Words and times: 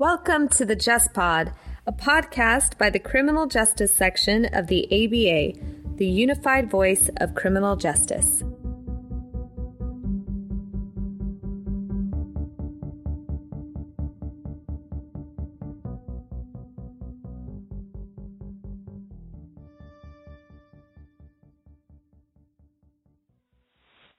Welcome 0.00 0.48
to 0.56 0.64
the 0.64 0.76
Just 0.76 1.12
Pod, 1.12 1.52
a 1.86 1.92
podcast 1.92 2.78
by 2.78 2.88
the 2.88 2.98
Criminal 2.98 3.46
Justice 3.46 3.94
Section 3.94 4.46
of 4.54 4.66
the 4.66 4.86
ABA, 4.86 5.96
the 5.96 6.06
unified 6.06 6.70
voice 6.70 7.10
of 7.18 7.34
criminal 7.34 7.76
justice. 7.76 8.42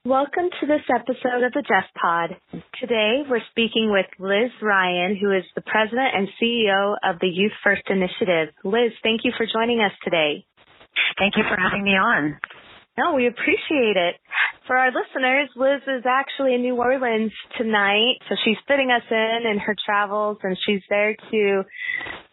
Welcome 0.05 0.49
to 0.59 0.67
this 0.67 0.81
episode 0.95 1.43
of 1.43 1.53
the 1.53 1.63
Just 1.63 1.91
Pod. 1.99 2.35
Today 2.81 3.21
we're 3.29 3.45
speaking 3.51 3.91
with 3.93 4.07
Liz 4.17 4.49
Ryan, 4.59 5.15
who 5.15 5.29
is 5.29 5.43
the 5.53 5.61
president 5.61 6.17
and 6.17 6.27
CEO 6.41 6.95
of 7.05 7.19
the 7.21 7.27
Youth 7.27 7.51
First 7.63 7.83
Initiative. 7.91 8.55
Liz, 8.63 8.89
thank 9.03 9.21
you 9.23 9.31
for 9.37 9.45
joining 9.45 9.81
us 9.81 9.91
today. 10.03 10.43
Thank 11.19 11.37
you 11.37 11.43
for 11.47 11.61
having 11.61 11.83
me 11.83 11.91
on. 11.91 12.39
No, 12.97 13.13
we 13.13 13.27
appreciate 13.27 14.01
it. 14.01 14.15
For 14.71 14.79
our 14.79 14.87
listeners, 14.87 15.51
Liz 15.59 15.83
is 15.83 16.07
actually 16.07 16.55
in 16.55 16.63
New 16.63 16.79
Orleans 16.79 17.35
tonight, 17.59 18.23
so 18.29 18.39
she's 18.39 18.55
fitting 18.71 18.87
us 18.87 19.03
in 19.11 19.51
in 19.51 19.59
her 19.59 19.75
travels, 19.85 20.37
and 20.43 20.55
she's 20.63 20.79
there 20.87 21.11
to 21.11 21.63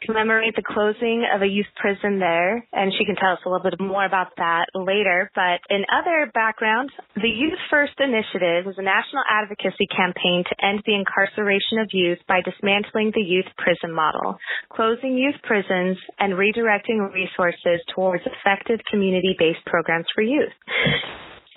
commemorate 0.06 0.54
the 0.54 0.62
closing 0.62 1.26
of 1.34 1.42
a 1.42 1.50
youth 1.50 1.66
prison 1.74 2.20
there, 2.20 2.62
and 2.70 2.94
she 2.94 3.04
can 3.04 3.16
tell 3.16 3.34
us 3.34 3.42
a 3.44 3.50
little 3.50 3.68
bit 3.68 3.82
more 3.82 4.06
about 4.06 4.30
that 4.36 4.70
later. 4.72 5.28
But 5.34 5.66
in 5.66 5.82
other 5.90 6.30
background, 6.32 6.94
the 7.16 7.26
Youth 7.26 7.58
First 7.74 7.98
Initiative 7.98 8.70
is 8.70 8.78
a 8.78 8.86
national 8.86 9.26
advocacy 9.26 9.90
campaign 9.90 10.46
to 10.46 10.54
end 10.62 10.78
the 10.86 10.94
incarceration 10.94 11.82
of 11.82 11.90
youth 11.90 12.22
by 12.30 12.38
dismantling 12.46 13.10
the 13.18 13.26
youth 13.26 13.50
prison 13.58 13.90
model, 13.90 14.38
closing 14.70 15.18
youth 15.18 15.42
prisons, 15.42 15.98
and 16.22 16.38
redirecting 16.38 17.02
resources 17.10 17.82
towards 17.96 18.22
effective 18.30 18.78
community-based 18.88 19.66
programs 19.66 20.06
for 20.14 20.22
youth. 20.22 20.54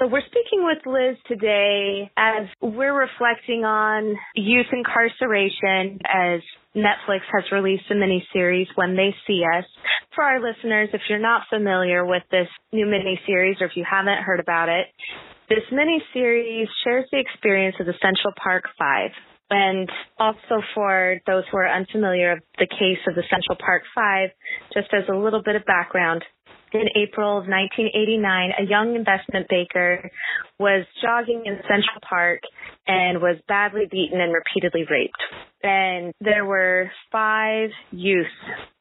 So 0.01 0.07
we're 0.07 0.25
speaking 0.25 0.65
with 0.65 0.79
Liz 0.87 1.15
today 1.27 2.09
as 2.17 2.47
we're 2.59 2.97
reflecting 2.99 3.65
on 3.65 4.15
youth 4.33 4.65
incarceration 4.73 5.99
as 6.09 6.41
Netflix 6.75 7.21
has 7.31 7.43
released 7.51 7.83
a 7.91 7.93
miniseries, 7.93 8.65
When 8.73 8.95
They 8.95 9.13
See 9.27 9.43
Us. 9.45 9.65
For 10.15 10.23
our 10.23 10.41
listeners, 10.41 10.89
if 10.93 11.01
you're 11.07 11.19
not 11.19 11.43
familiar 11.51 12.03
with 12.03 12.23
this 12.31 12.47
new 12.73 12.87
miniseries 12.87 13.61
or 13.61 13.65
if 13.65 13.73
you 13.75 13.85
haven't 13.87 14.23
heard 14.23 14.39
about 14.39 14.69
it, 14.69 14.87
this 15.49 15.69
miniseries 15.71 16.65
shares 16.83 17.05
the 17.11 17.19
experience 17.19 17.75
of 17.79 17.85
the 17.85 17.93
Central 18.01 18.33
Park 18.43 18.63
Five. 18.79 19.11
And 19.51 19.87
also 20.17 20.63
for 20.73 21.19
those 21.27 21.43
who 21.51 21.57
are 21.57 21.67
unfamiliar 21.67 22.31
of 22.31 22.39
the 22.57 22.65
case 22.65 23.05
of 23.05 23.13
the 23.13 23.23
Central 23.29 23.57
Park 23.63 23.83
Five, 23.93 24.29
just 24.73 24.87
as 24.93 25.03
a 25.13 25.15
little 25.15 25.43
bit 25.43 25.55
of 25.55 25.65
background, 25.65 26.23
in 26.73 26.87
April 26.95 27.37
of 27.37 27.47
1989, 27.47 28.51
a 28.59 28.69
young 28.69 28.95
investment 28.95 29.47
banker 29.49 30.09
was 30.59 30.85
jogging 31.01 31.43
in 31.45 31.57
Central 31.63 32.01
Park 32.07 32.39
and 32.87 33.21
was 33.21 33.37
badly 33.47 33.87
beaten 33.89 34.19
and 34.21 34.33
repeatedly 34.33 34.85
raped. 34.89 35.21
And 35.63 36.13
there 36.21 36.45
were 36.45 36.91
five 37.11 37.69
youths 37.91 38.29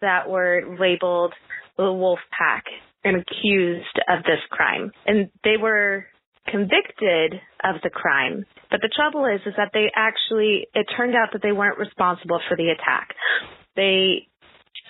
that 0.01 0.29
were 0.29 0.77
labeled 0.79 1.35
the 1.77 1.93
Wolf 1.93 2.21
Pack 2.37 2.65
and 3.05 3.17
accused 3.17 3.99
of 4.09 4.23
this 4.25 4.41
crime. 4.51 4.93
And 5.07 5.31
they 5.45 5.57
were 5.61 6.07
convicted 6.47 7.41
of 7.65 7.77
the 7.83 7.91
crime. 7.91 8.45
But 8.71 8.81
the 8.83 8.91
trouble 8.95 9.27
is, 9.27 9.41
is 9.47 9.55
that 9.57 9.71
they 9.73 9.91
actually, 9.95 10.67
it 10.75 10.87
turned 10.97 11.15
out 11.15 11.31
that 11.33 11.43
they 11.43 11.53
weren't 11.53 11.79
responsible 11.79 12.41
for 12.49 12.57
the 12.57 12.71
attack. 12.71 13.15
They 13.77 14.29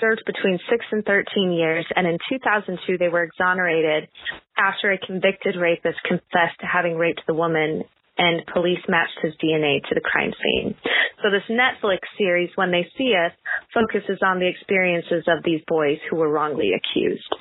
served 0.00 0.22
between 0.26 0.58
6 0.68 0.84
and 0.92 1.04
13 1.04 1.52
years, 1.52 1.86
and 1.94 2.06
in 2.06 2.18
2002 2.28 2.98
they 2.98 3.08
were 3.08 3.22
exonerated 3.22 4.08
after 4.56 4.92
a 4.92 4.98
convicted 4.98 5.56
rapist 5.60 5.98
confessed 6.06 6.58
to 6.60 6.66
having 6.66 6.96
raped 6.96 7.22
the 7.26 7.34
woman 7.34 7.84
and 8.18 8.44
police 8.52 8.80
matched 8.88 9.18
his 9.22 9.32
DNA 9.42 9.80
to 9.88 9.94
the 9.94 10.00
crime 10.00 10.32
scene. 10.42 10.74
So 11.22 11.30
this 11.30 11.44
Netflix 11.48 12.00
series, 12.18 12.50
When 12.54 12.70
They 12.70 12.86
See 12.98 13.14
Us, 13.14 13.32
focuses 13.72 14.18
on 14.22 14.40
the 14.40 14.48
experiences 14.48 15.24
of 15.26 15.42
these 15.44 15.60
boys 15.66 15.98
who 16.08 16.16
were 16.16 16.28
wrongly 16.28 16.72
accused. 16.76 17.34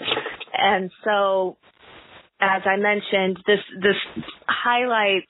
And 0.54 0.90
so, 1.04 1.58
as 2.40 2.62
I 2.66 2.78
mentioned, 2.78 3.44
this, 3.46 3.60
this 3.82 4.24
highlights 4.48 5.28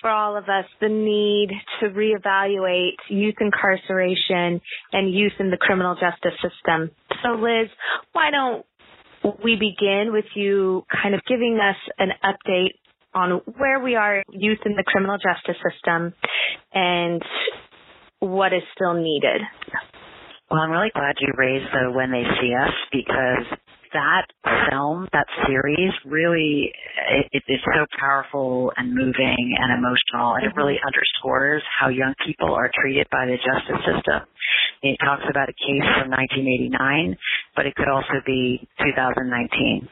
for 0.00 0.10
all 0.10 0.36
of 0.36 0.44
us 0.44 0.64
the 0.80 0.88
need 0.88 1.50
to 1.80 1.88
reevaluate 1.88 2.96
youth 3.08 3.36
incarceration 3.40 4.60
and 4.92 5.14
youth 5.14 5.32
in 5.38 5.50
the 5.50 5.56
criminal 5.56 5.94
justice 5.94 6.38
system. 6.40 6.90
So 7.22 7.32
Liz, 7.34 7.68
why 8.12 8.30
don't 8.30 8.64
we 9.44 9.54
begin 9.54 10.12
with 10.12 10.24
you 10.34 10.84
kind 10.90 11.14
of 11.14 11.20
giving 11.28 11.58
us 11.60 11.76
an 11.98 12.10
update 12.24 12.74
on 13.14 13.40
where 13.58 13.80
we 13.80 13.96
are 13.96 14.22
youth 14.30 14.60
in 14.64 14.76
the 14.76 14.84
criminal 14.86 15.18
justice 15.18 15.60
system 15.68 16.14
and 16.72 17.22
what 18.20 18.52
is 18.52 18.62
still 18.74 18.94
needed. 18.94 19.40
Well, 20.50 20.60
I'm 20.60 20.70
really 20.70 20.90
glad 20.94 21.16
you 21.20 21.32
raised 21.36 21.66
the 21.72 21.92
when 21.92 22.10
they 22.10 22.24
see 22.40 22.52
us 22.54 22.74
because 22.92 23.58
that 23.92 24.26
film, 24.70 25.08
that 25.12 25.26
series, 25.46 25.92
really 26.04 26.72
it, 27.10 27.26
it 27.32 27.42
is 27.48 27.60
so 27.74 27.86
powerful 27.98 28.72
and 28.76 28.94
moving 28.94 29.56
and 29.58 29.78
emotional, 29.78 30.34
and 30.34 30.44
it 30.44 30.56
really 30.56 30.74
mm-hmm. 30.74 30.86
underscores 30.86 31.62
how 31.78 31.88
young 31.88 32.14
people 32.26 32.54
are 32.54 32.70
treated 32.80 33.06
by 33.10 33.26
the 33.26 33.36
justice 33.36 33.82
system. 33.84 34.26
It 34.82 34.96
talks 35.04 35.24
about 35.28 35.48
a 35.48 35.52
case 35.52 35.86
from 36.00 36.10
1989, 36.10 37.16
but 37.56 37.66
it 37.66 37.74
could 37.74 37.88
also 37.88 38.22
be 38.24 38.66
2019. 38.80 39.88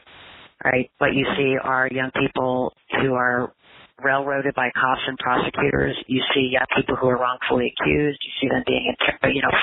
Right? 0.63 0.91
What 0.97 1.13
you 1.13 1.25
see 1.37 1.55
are 1.61 1.87
young 1.89 2.11
people 2.19 2.73
who 3.01 3.13
are 3.13 3.53
railroaded 4.03 4.55
by 4.55 4.69
cops 4.75 5.01
and 5.07 5.17
prosecutors. 5.17 5.95
You 6.07 6.21
see 6.33 6.49
young 6.51 6.67
people 6.75 6.95
who 6.95 7.07
are 7.07 7.17
wrongfully 7.17 7.73
accused. 7.73 8.19
You 8.23 8.31
see 8.41 8.49
them 8.49 8.63
being, 8.65 8.95
you 9.33 9.41
know, 9.41 9.55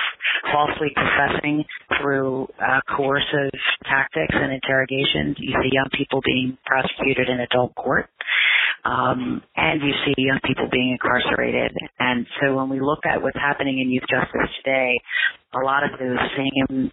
falsely 0.52 0.92
confessing 0.94 1.64
through 2.00 2.48
uh, 2.60 2.80
coercive 2.96 3.54
tactics 3.84 4.34
and 4.34 4.52
interrogations. 4.52 5.36
You 5.38 5.54
see 5.62 5.70
young 5.72 5.88
people 5.96 6.20
being 6.24 6.58
prosecuted 6.64 7.28
in 7.28 7.40
adult 7.40 7.74
court. 7.74 8.08
Um, 8.84 9.42
and 9.56 9.82
you 9.82 9.92
see 10.04 10.14
young 10.16 10.38
people 10.44 10.68
being 10.70 10.92
incarcerated. 10.92 11.72
And 11.98 12.26
so 12.40 12.54
when 12.54 12.68
we 12.68 12.80
look 12.80 13.00
at 13.04 13.20
what's 13.20 13.38
happening 13.38 13.80
in 13.80 13.90
youth 13.90 14.06
justice 14.08 14.50
today, 14.62 14.94
a 15.54 15.64
lot 15.64 15.82
of 15.82 15.98
those 15.98 16.22
same 16.38 16.92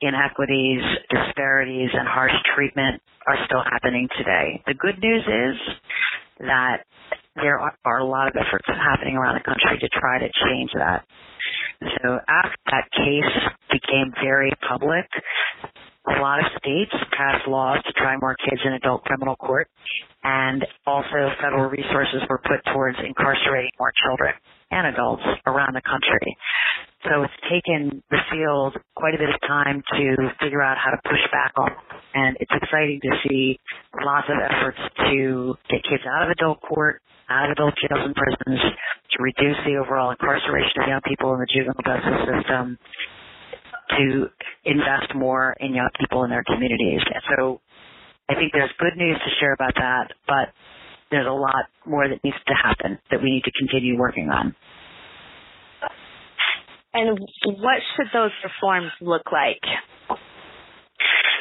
inequities, 0.00 0.80
disparities, 1.10 1.90
and 1.92 2.08
harsh 2.08 2.32
treatment 2.54 3.02
are 3.26 3.36
still 3.44 3.62
happening 3.62 4.08
today. 4.16 4.62
The 4.66 4.74
good 4.74 4.98
news 5.02 5.24
is 5.26 5.56
that 6.40 6.84
there 7.36 7.58
are 7.60 7.98
a 7.98 8.04
lot 8.04 8.28
of 8.28 8.34
efforts 8.36 8.66
happening 8.66 9.16
around 9.16 9.38
the 9.38 9.44
country 9.44 9.78
to 9.78 9.88
try 9.98 10.18
to 10.18 10.28
change 10.48 10.70
that. 10.74 11.04
So 11.80 12.18
after 12.28 12.58
that 12.70 12.90
case 12.90 13.34
became 13.70 14.12
very 14.22 14.50
public, 14.68 15.06
a 16.06 16.20
lot 16.20 16.40
of 16.40 16.46
states 16.58 16.90
passed 17.16 17.46
laws 17.46 17.78
to 17.86 17.92
try 17.92 18.16
more 18.16 18.34
kids 18.44 18.60
in 18.64 18.72
adult 18.72 19.04
criminal 19.04 19.36
court, 19.36 19.68
and 20.24 20.64
also 20.86 21.30
federal 21.40 21.70
resources 21.70 22.22
were 22.28 22.38
put 22.38 22.64
towards 22.72 22.98
incarcerating 23.06 23.70
more 23.78 23.92
children 24.04 24.34
and 24.70 24.86
adults 24.88 25.22
around 25.46 25.74
the 25.74 25.82
country. 25.82 26.36
So 27.06 27.22
it's 27.22 27.40
taken 27.46 28.02
the 28.10 28.18
field 28.30 28.74
quite 28.96 29.14
a 29.14 29.18
bit 29.18 29.30
of 29.30 29.38
time 29.46 29.82
to 29.94 30.06
figure 30.42 30.62
out 30.62 30.76
how 30.82 30.90
to 30.90 30.98
push 31.06 31.22
back 31.30 31.52
on. 31.56 31.70
And 32.14 32.36
it's 32.40 32.50
exciting 32.50 32.98
to 33.02 33.12
see 33.22 33.58
lots 34.02 34.26
of 34.26 34.34
efforts 34.34 34.78
to 35.06 35.54
get 35.70 35.82
kids 35.86 36.02
out 36.10 36.26
of 36.26 36.30
adult 36.30 36.60
court, 36.60 37.00
out 37.30 37.46
of 37.46 37.52
adult 37.52 37.74
jails 37.78 38.02
and 38.02 38.14
prisons, 38.14 38.60
to 39.14 39.16
reduce 39.22 39.56
the 39.64 39.78
overall 39.78 40.10
incarceration 40.10 40.82
of 40.82 40.88
young 40.88 41.04
people 41.06 41.34
in 41.34 41.40
the 41.40 41.46
juvenile 41.46 41.86
justice 41.86 42.20
system, 42.26 42.78
to 43.94 44.26
invest 44.66 45.14
more 45.14 45.54
in 45.60 45.74
young 45.74 45.90
people 46.00 46.24
in 46.24 46.30
their 46.30 46.44
communities. 46.44 47.00
And 47.06 47.22
so 47.30 47.60
I 48.28 48.34
think 48.34 48.52
there's 48.52 48.74
good 48.78 48.96
news 48.96 49.16
to 49.16 49.30
share 49.38 49.54
about 49.54 49.74
that, 49.76 50.12
but 50.26 50.50
there's 51.10 51.26
a 51.26 51.32
lot 51.32 51.70
more 51.86 52.08
that 52.08 52.22
needs 52.24 52.36
to 52.46 52.54
happen 52.54 52.98
that 53.10 53.22
we 53.22 53.30
need 53.30 53.44
to 53.44 53.52
continue 53.56 53.96
working 53.96 54.28
on. 54.28 54.54
And 56.98 57.14
what 57.62 57.78
should 57.94 58.10
those 58.10 58.34
reforms 58.42 58.90
look 59.00 59.30
like? 59.30 59.62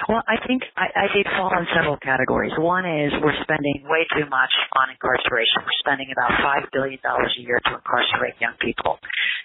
Well, 0.06 0.22
I 0.30 0.38
think 0.46 0.62
I, 0.78 0.86
I 0.94 1.06
they 1.10 1.26
fall 1.34 1.50
in 1.50 1.66
several 1.74 1.98
categories. 1.98 2.54
One 2.62 2.86
is 2.86 3.10
we're 3.26 3.36
spending 3.42 3.82
way 3.90 4.06
too 4.14 4.30
much 4.30 4.54
on 4.78 4.94
incarceration. 4.94 5.66
We're 5.66 5.82
spending 5.82 6.14
about 6.14 6.32
five 6.46 6.70
billion 6.70 7.02
dollars 7.02 7.34
a 7.34 7.42
year 7.42 7.58
to 7.58 7.72
incarcerate 7.74 8.38
young 8.38 8.54
people. 8.62 9.02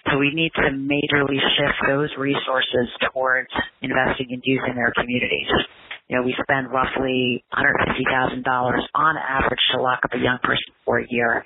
So 0.07 0.21
we 0.21 0.29
need 0.37 0.53
to 0.61 0.69
majorly 0.69 1.41
shift 1.57 1.81
those 1.89 2.13
resources 2.15 2.93
towards 3.09 3.49
investing 3.81 4.29
in 4.29 4.39
youth 4.45 4.69
in 4.69 4.77
their 4.77 4.93
communities. 4.93 5.49
You 6.13 6.21
know, 6.21 6.23
we 6.23 6.37
spend 6.37 6.69
roughly 6.69 7.43
$150,000 7.57 8.45
on 8.45 9.13
average 9.17 9.65
to 9.73 9.81
lock 9.81 10.05
up 10.05 10.13
a 10.13 10.21
young 10.21 10.37
person 10.43 10.77
for 10.85 10.99
a 10.99 11.07
year. 11.09 11.43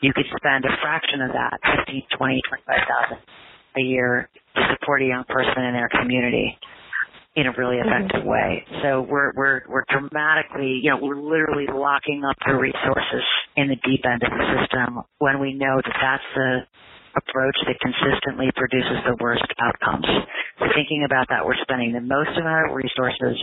You 0.00 0.14
could 0.16 0.26
spend 0.40 0.64
a 0.64 0.72
fraction 0.80 1.20
of 1.20 1.36
that, 1.36 1.60
15, 1.84 2.02
20, 2.16 2.40
25,000 2.48 3.18
a 3.76 3.82
year 3.82 4.28
to 4.56 4.62
support 4.72 5.02
a 5.02 5.06
young 5.06 5.24
person 5.28 5.62
in 5.64 5.72
their 5.74 5.88
community 5.88 6.58
in 7.36 7.46
a 7.46 7.52
really 7.52 7.76
effective 7.76 8.24
mm-hmm. 8.24 8.32
way. 8.32 8.64
So 8.82 9.04
we're 9.04 9.32
we're 9.36 9.60
we're 9.68 9.84
dramatically, 9.92 10.80
you 10.82 10.90
know, 10.90 10.98
we're 11.00 11.20
literally 11.20 11.68
locking 11.68 12.24
up 12.24 12.36
the 12.46 12.56
resources 12.56 13.24
in 13.56 13.68
the 13.68 13.76
deep 13.84 14.00
end 14.08 14.24
of 14.24 14.32
the 14.32 14.44
system 14.56 15.04
when 15.18 15.38
we 15.38 15.52
know 15.52 15.76
that 15.76 15.96
that's 16.00 16.28
the 16.34 16.64
approach 17.16 17.56
that 17.68 17.76
consistently 17.80 18.48
produces 18.56 19.04
the 19.04 19.16
worst 19.20 19.44
outcomes. 19.60 20.08
So 20.60 20.64
thinking 20.72 21.04
about 21.04 21.28
that, 21.28 21.44
we're 21.44 21.60
spending 21.60 21.92
the 21.92 22.04
most 22.04 22.32
amount 22.36 22.72
of 22.72 22.76
resources 22.76 23.36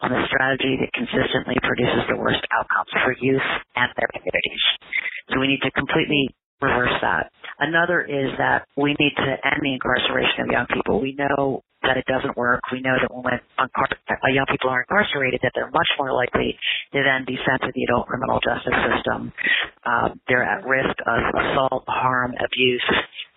on 0.00 0.10
the 0.10 0.20
strategy 0.28 0.76
that 0.80 0.90
consistently 0.92 1.56
produces 1.62 2.04
the 2.08 2.18
worst 2.20 2.42
outcomes 2.52 2.92
for 3.04 3.14
youth 3.20 3.48
and 3.76 3.88
their 3.96 4.10
communities. 4.12 4.64
So 5.30 5.40
we 5.40 5.46
need 5.46 5.62
to 5.62 5.70
completely 5.72 6.28
reverse 6.62 6.94
that. 7.02 7.30
Another 7.58 8.00
is 8.00 8.30
that 8.38 8.66
we 8.76 8.94
need 8.98 9.14
to 9.16 9.30
end 9.44 9.60
the 9.60 9.74
incarceration 9.74 10.46
of 10.46 10.48
young 10.48 10.66
people. 10.72 11.00
We 11.00 11.14
know 11.18 11.62
that 11.82 11.98
it 11.98 12.06
doesn't 12.06 12.36
work. 12.38 12.62
We 12.70 12.80
know 12.80 12.94
that 12.94 13.10
when 13.10 13.38
young 14.34 14.46
people 14.50 14.70
are 14.70 14.86
incarcerated, 14.86 15.40
that 15.42 15.52
they're 15.54 15.70
much 15.70 15.90
more 15.98 16.14
likely 16.14 16.56
to 16.94 16.98
then 17.02 17.26
be 17.26 17.36
sent 17.42 17.60
to 17.62 17.70
the 17.74 17.82
adult 17.90 18.06
criminal 18.06 18.38
justice 18.38 18.78
system. 18.86 19.32
Um, 19.84 20.20
they're 20.28 20.46
at 20.46 20.64
risk 20.64 20.94
of 21.06 21.20
assault, 21.34 21.84
harm, 21.86 22.34
abuse. 22.38 22.86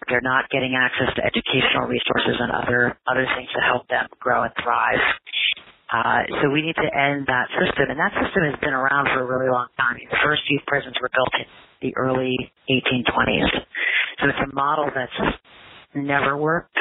They're 0.07 0.25
not 0.25 0.50
getting 0.54 0.78
access 0.78 1.10
to 1.18 1.21
educational 1.25 1.89
resources 1.89 2.38
and 2.38 2.54
other 2.54 2.94
other 3.10 3.25
things 3.33 3.50
to 3.57 3.62
help 3.66 3.89
them 3.89 4.06
grow 4.21 4.45
and 4.45 4.54
thrive. 4.62 5.01
Uh, 5.89 6.25
so 6.42 6.50
we 6.50 6.62
need 6.62 6.75
to 6.78 6.89
end 6.89 7.25
that 7.30 7.45
system, 7.62 7.94
and 7.94 7.98
that 7.98 8.13
system 8.18 8.42
has 8.50 8.57
been 8.62 8.74
around 8.74 9.06
for 9.13 9.21
a 9.21 9.28
really 9.28 9.50
long 9.50 9.69
time. 9.78 9.98
The 10.10 10.18
first 10.25 10.42
youth 10.50 10.66
prisons 10.66 10.98
were 11.01 11.10
built 11.13 11.33
in 11.38 11.45
the 11.81 11.95
early 11.98 12.36
1820s. 12.69 13.50
So 14.19 14.30
it's 14.30 14.51
a 14.51 14.56
model 14.56 14.89
that's 14.94 15.36
never 15.94 16.38
worked, 16.38 16.77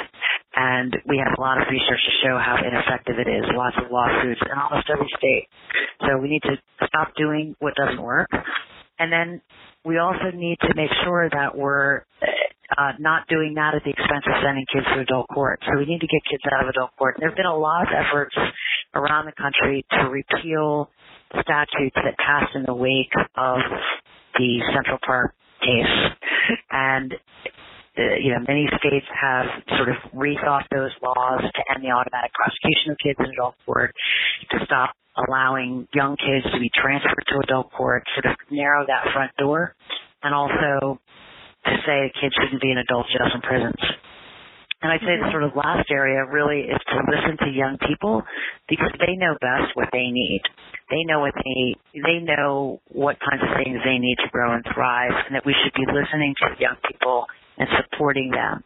and 0.56 0.94
we 1.06 1.18
have 1.18 1.34
a 1.36 1.40
lot 1.40 1.60
of 1.60 1.68
research 1.70 2.00
to 2.04 2.26
show 2.26 2.38
how 2.38 2.56
ineffective 2.58 3.16
it 3.18 3.28
is. 3.28 3.44
Lots 3.54 3.76
of 3.78 3.90
lawsuits 3.90 4.40
in 4.42 4.58
almost 4.58 4.88
every 4.90 5.08
state. 5.18 5.48
So 6.00 6.18
we 6.18 6.28
need 6.28 6.42
to 6.42 6.56
stop 6.86 7.12
doing 7.16 7.54
what 7.58 7.74
doesn't 7.74 8.02
work, 8.02 8.28
and 8.98 9.12
then 9.12 9.40
we 9.84 9.98
also 9.98 10.30
need 10.34 10.58
to 10.62 10.74
make 10.74 10.90
sure 11.04 11.28
that 11.30 11.56
we're 11.56 12.02
uh, 12.76 12.92
not 12.98 13.28
doing 13.28 13.54
that 13.54 13.74
at 13.74 13.84
the 13.84 13.90
expense 13.90 14.24
of 14.26 14.34
sending 14.42 14.64
kids 14.72 14.86
to 14.94 15.00
adult 15.00 15.28
court. 15.28 15.60
So 15.66 15.78
we 15.78 15.84
need 15.84 16.00
to 16.00 16.06
get 16.06 16.20
kids 16.30 16.42
out 16.52 16.64
of 16.64 16.68
adult 16.68 16.96
court. 16.96 17.16
There 17.18 17.28
have 17.28 17.36
been 17.36 17.46
a 17.46 17.56
lot 17.56 17.82
of 17.82 17.88
efforts 17.92 18.34
around 18.94 19.26
the 19.26 19.36
country 19.36 19.84
to 19.92 20.08
repeal 20.08 20.90
statutes 21.42 21.96
that 21.96 22.16
passed 22.18 22.54
in 22.54 22.64
the 22.66 22.74
wake 22.74 23.12
of 23.36 23.58
the 24.38 24.62
Central 24.74 24.98
Park 25.04 25.34
case. 25.60 25.86
And 26.70 27.14
uh, 27.96 28.18
you 28.18 28.34
know, 28.34 28.42
many 28.46 28.66
states 28.82 29.06
have 29.14 29.46
sort 29.78 29.88
of 29.88 29.96
rethought 30.12 30.66
those 30.70 30.90
laws 31.00 31.40
to 31.40 31.62
end 31.70 31.84
the 31.84 31.94
automatic 31.94 32.34
prosecution 32.34 32.90
of 32.90 32.98
kids 32.98 33.18
in 33.22 33.30
adult 33.32 33.54
court, 33.64 33.94
to 34.50 34.58
stop 34.66 34.92
allowing 35.14 35.86
young 35.94 36.16
kids 36.18 36.42
to 36.52 36.58
be 36.58 36.70
transferred 36.74 37.22
to 37.30 37.38
adult 37.46 37.70
court, 37.70 38.02
sort 38.18 38.34
of 38.34 38.36
narrow 38.50 38.84
that 38.86 39.06
front 39.14 39.30
door, 39.38 39.76
and 40.22 40.34
also 40.34 40.98
to 41.64 41.74
say 41.86 42.10
kids 42.20 42.34
shouldn't 42.34 42.60
be 42.60 42.72
in 42.72 42.78
adult 42.78 43.06
jails 43.14 43.30
and 43.32 43.42
prisons. 43.42 43.82
And 44.82 44.92
I'd 44.92 45.00
say 45.00 45.16
the 45.16 45.30
sort 45.30 45.44
of 45.44 45.56
last 45.56 45.88
area 45.88 46.26
really 46.28 46.68
is 46.68 46.76
to 46.76 46.96
listen 47.08 47.38
to 47.46 47.48
young 47.48 47.78
people 47.88 48.20
because 48.68 48.92
they 49.00 49.16
know 49.16 49.32
best 49.40 49.72
what 49.74 49.88
they 49.92 50.10
need. 50.10 50.42
They 50.90 51.02
know 51.08 51.20
what 51.20 51.34
they 51.34 51.74
they 51.96 52.18
know 52.20 52.80
what 52.92 53.16
kinds 53.20 53.42
of 53.42 53.50
things 53.56 53.80
they 53.84 53.98
need 53.98 54.16
to 54.20 54.28
grow 54.30 54.52
and 54.52 54.64
thrive, 54.74 55.12
and 55.26 55.34
that 55.34 55.46
we 55.46 55.54
should 55.64 55.72
be 55.72 55.86
listening 55.88 56.34
to 56.44 56.60
young 56.60 56.76
people 56.84 57.24
and 57.56 57.68
supporting 57.80 58.30
them. 58.30 58.62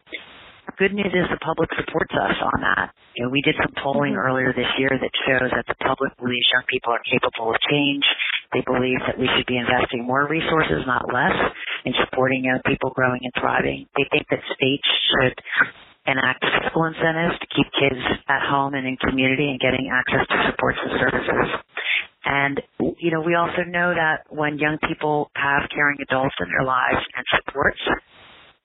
Good 0.77 0.93
news 0.93 1.11
is 1.11 1.25
the 1.33 1.41
public 1.41 1.67
supports 1.75 2.13
us 2.13 2.37
on 2.39 2.61
that. 2.61 2.93
You 3.17 3.25
know, 3.25 3.31
we 3.33 3.41
did 3.41 3.55
some 3.57 3.73
polling 3.83 4.13
mm-hmm. 4.13 4.27
earlier 4.31 4.53
this 4.53 4.69
year 4.77 4.91
that 4.91 5.13
shows 5.25 5.49
that 5.51 5.65
the 5.65 5.75
public 5.81 6.13
believes 6.21 6.45
young 6.53 6.63
people 6.69 6.93
are 6.93 7.03
capable 7.03 7.51
of 7.51 7.57
change. 7.67 8.05
They 8.53 8.61
believe 8.63 9.01
that 9.03 9.17
we 9.17 9.27
should 9.33 9.49
be 9.49 9.57
investing 9.57 10.05
more 10.05 10.29
resources, 10.29 10.85
not 10.85 11.09
less, 11.09 11.35
in 11.85 11.93
supporting 12.05 12.45
young 12.45 12.61
people 12.65 12.91
growing 12.93 13.19
and 13.23 13.33
thriving. 13.35 13.89
They 13.97 14.05
think 14.13 14.29
that 14.29 14.39
states 14.55 14.87
should 15.09 15.35
enact 16.07 16.41
fiscal 16.41 16.85
incentives 16.85 17.37
to 17.37 17.47
keep 17.53 17.67
kids 17.75 18.01
at 18.29 18.41
home 18.45 18.73
and 18.73 18.87
in 18.87 18.97
community 18.97 19.49
and 19.49 19.59
getting 19.59 19.89
access 19.91 20.25
to 20.25 20.37
supports 20.49 20.79
and 20.81 20.93
services. 20.97 21.49
And, 22.25 22.61
you 22.99 23.11
know, 23.11 23.21
we 23.21 23.35
also 23.35 23.63
know 23.67 23.93
that 23.93 24.25
when 24.29 24.59
young 24.59 24.77
people 24.87 25.31
have 25.35 25.69
caring 25.73 25.97
adults 26.01 26.35
in 26.39 26.47
their 26.49 26.65
lives 26.65 27.05
and 27.15 27.25
supports, 27.45 27.79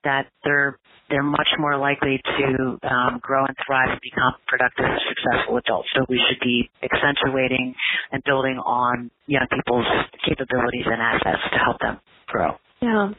that 0.03 0.27
they're 0.43 0.77
they're 1.09 1.23
much 1.23 1.49
more 1.59 1.77
likely 1.77 2.19
to 2.37 2.79
um, 2.81 3.19
grow 3.21 3.45
and 3.45 3.55
thrive 3.65 3.89
and 3.91 4.01
become 4.01 4.33
productive, 4.47 4.85
and 4.85 4.99
successful 5.07 5.57
adults. 5.57 5.87
So 5.93 6.05
we 6.09 6.19
should 6.27 6.41
be 6.43 6.69
accentuating 6.81 7.75
and 8.11 8.23
building 8.25 8.57
on 8.57 9.11
young 9.27 9.45
people's 9.53 9.85
capabilities 10.27 10.85
and 10.85 11.01
assets 11.01 11.43
to 11.53 11.59
help 11.59 11.79
them 11.79 11.99
grow. 12.25 12.57
Yeah. 12.81 13.09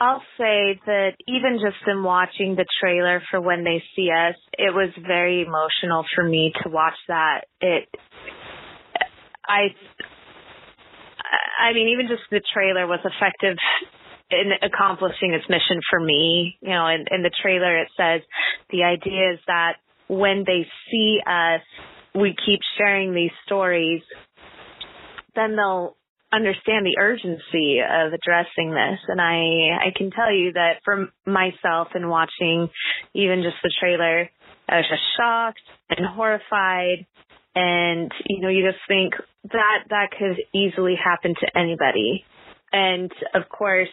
I'll 0.00 0.22
say 0.38 0.80
that 0.86 1.10
even 1.28 1.58
just 1.62 1.82
in 1.86 2.02
watching 2.02 2.56
the 2.56 2.66
trailer 2.80 3.22
for 3.30 3.40
When 3.40 3.64
They 3.64 3.82
See 3.94 4.08
Us, 4.10 4.36
it 4.58 4.74
was 4.74 4.90
very 5.06 5.42
emotional 5.42 6.04
for 6.14 6.24
me 6.24 6.52
to 6.62 6.70
watch 6.70 6.98
that. 7.08 7.42
It, 7.60 7.88
I, 9.46 9.74
I 11.60 11.72
mean, 11.72 11.88
even 11.88 12.08
just 12.08 12.22
the 12.30 12.40
trailer 12.52 12.86
was 12.86 13.00
effective 13.04 13.56
in 14.30 14.50
accomplishing 14.62 15.32
its 15.34 15.48
mission 15.48 15.80
for 15.90 16.00
me. 16.00 16.56
You 16.60 16.70
know, 16.70 16.86
in, 16.88 17.04
in 17.10 17.22
the 17.22 17.30
trailer 17.42 17.78
it 17.78 17.88
says 17.96 18.22
the 18.70 18.84
idea 18.84 19.32
is 19.34 19.40
that 19.46 19.74
when 20.08 20.44
they 20.46 20.66
see 20.90 21.20
us, 21.26 21.62
we 22.14 22.34
keep 22.44 22.60
sharing 22.76 23.14
these 23.14 23.30
stories, 23.46 24.02
then 25.34 25.56
they'll 25.56 25.96
understand 26.32 26.86
the 26.86 26.98
urgency 26.98 27.80
of 27.80 28.12
addressing 28.12 28.70
this. 28.70 28.98
And 29.08 29.20
I, 29.20 29.88
I 29.88 29.92
can 29.96 30.10
tell 30.10 30.32
you 30.32 30.52
that 30.54 30.80
for 30.84 31.08
myself 31.26 31.88
in 31.94 32.08
watching 32.08 32.68
even 33.14 33.42
just 33.42 33.56
the 33.62 33.72
trailer, 33.80 34.30
I 34.68 34.76
was 34.76 34.86
just 34.88 35.02
shocked 35.16 35.60
and 35.90 36.06
horrified. 36.06 37.06
And, 37.54 38.10
you 38.26 38.40
know, 38.40 38.48
you 38.48 38.66
just 38.66 38.82
think 38.88 39.14
that 39.50 39.84
that 39.90 40.10
could 40.18 40.40
easily 40.54 40.94
happen 41.02 41.34
to 41.40 41.58
anybody. 41.58 42.24
And 42.72 43.12
of 43.34 43.48
course, 43.48 43.88